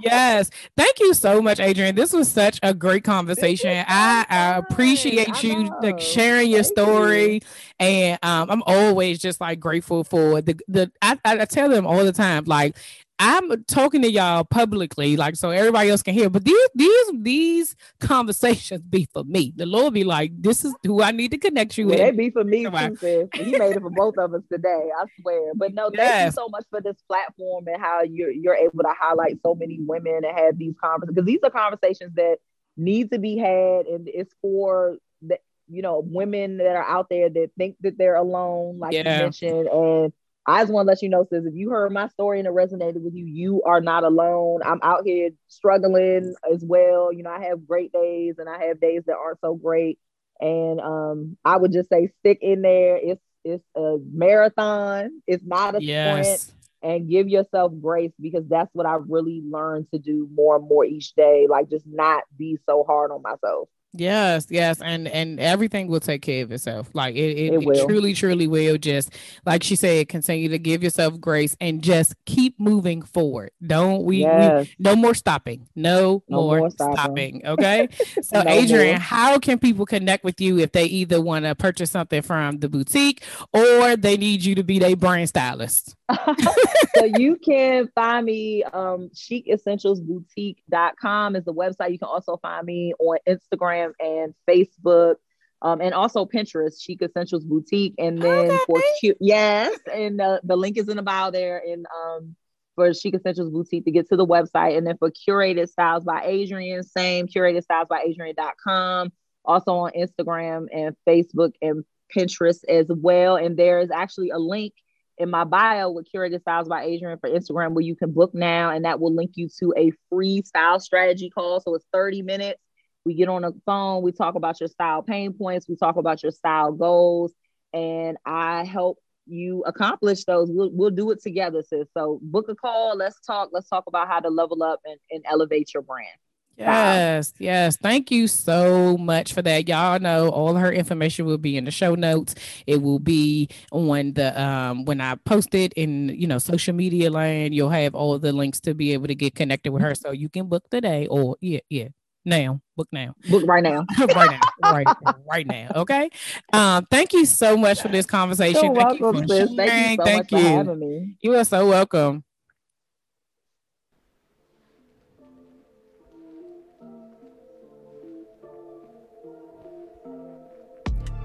[0.00, 0.50] yes.
[0.76, 1.94] Thank you so much, Adrienne.
[1.94, 3.84] This was such a great conversation.
[3.86, 7.34] I, I, appreciate I you like sharing your Thank story.
[7.34, 7.40] You.
[7.78, 12.04] And um, I'm always just like grateful for the the I, I tell them all
[12.04, 12.76] the time, like
[13.18, 16.28] I'm talking to y'all publicly, like so everybody else can hear.
[16.28, 19.54] But these these these conversations be for me.
[19.56, 21.96] The Lord be like, this is who I need to connect you with.
[21.96, 23.28] They be for me too, sis.
[23.32, 24.90] He made it for both of us today.
[24.98, 25.52] I swear.
[25.54, 26.32] But no, thank yes.
[26.32, 29.78] you so much for this platform and how you're you're able to highlight so many
[29.80, 32.36] women and have these conversations because these are conversations that
[32.76, 35.38] need to be had, and it's for the
[35.68, 38.98] you know women that are out there that think that they're alone, like yeah.
[38.98, 40.12] you mentioned, and
[40.46, 42.54] I just want to let you know, sis, if you heard my story and it
[42.54, 44.60] resonated with you, you are not alone.
[44.64, 47.12] I'm out here struggling as well.
[47.12, 49.98] You know, I have great days and I have days that aren't so great.
[50.40, 52.96] And um, I would just say stick in there.
[52.96, 55.22] It's it's a marathon.
[55.26, 56.42] It's not a yes.
[56.42, 56.52] sprint.
[56.82, 60.84] And give yourself grace because that's what I really learned to do more and more
[60.84, 61.46] each day.
[61.48, 63.68] Like just not be so hard on myself.
[63.98, 66.88] Yes, yes, and and everything will take care of itself.
[66.92, 68.78] Like it, it, it, it, truly, truly will.
[68.78, 69.12] Just
[69.44, 73.50] like she said, continue to give yourself grace and just keep moving forward.
[73.64, 74.18] Don't we?
[74.18, 74.66] Yes.
[74.66, 75.68] we no more stopping.
[75.74, 76.94] No, no more, more, stopping.
[76.94, 77.88] stopping okay.
[78.22, 78.98] So, no Adrienne, more.
[78.98, 82.68] how can people connect with you if they either want to purchase something from the
[82.68, 83.22] boutique
[83.52, 85.94] or they need you to be their brand stylist?
[86.96, 91.92] so you can find me um chicessentialsboutique.com is the website.
[91.92, 95.16] You can also find me on Instagram and Facebook.
[95.62, 97.94] Um, and also Pinterest, Chic Essentials Boutique.
[97.98, 98.58] And then okay.
[98.66, 101.62] for cute, yes, and uh, the link is in the bio there.
[101.66, 102.36] And um,
[102.76, 104.76] for Chic Essentials Boutique to get to the website.
[104.76, 109.10] And then for Curated Styles by Adrienne, same curated styles by Adrienne.com.
[109.44, 111.84] Also on Instagram and Facebook and
[112.14, 113.36] Pinterest as well.
[113.36, 114.74] And there is actually a link
[115.18, 118.70] in my bio with Curated Styles by Adrienne for Instagram where you can book now,
[118.70, 121.60] and that will link you to a free style strategy call.
[121.60, 122.60] So it's 30 minutes.
[123.04, 126.24] We get on the phone, we talk about your style pain points, we talk about
[126.24, 127.32] your style goals,
[127.72, 130.50] and I help you accomplish those.
[130.50, 131.86] We'll, we'll do it together, sis.
[131.96, 132.96] So book a call.
[132.96, 133.50] Let's talk.
[133.52, 136.18] Let's talk about how to level up and, and elevate your brand.
[136.56, 137.76] Yes, yes.
[137.76, 139.68] Thank you so much for that.
[139.68, 142.34] Y'all know all her information will be in the show notes.
[142.66, 147.10] It will be on the um when I post it in you know social media
[147.10, 147.54] land.
[147.54, 150.28] You'll have all the links to be able to get connected with her, so you
[150.28, 151.88] can book today or yeah, yeah,
[152.24, 152.60] now.
[152.76, 153.14] Book now.
[153.30, 153.86] Book right now.
[153.98, 154.70] right now.
[154.70, 154.86] Right,
[155.30, 155.72] right now.
[155.76, 156.10] Okay.
[156.52, 158.66] Um, thank you so much for this conversation.
[158.66, 159.50] You're thank welcome, you sis.
[159.56, 160.38] Thank you so thank you.
[160.38, 161.16] for having me.
[161.22, 162.25] You are so welcome.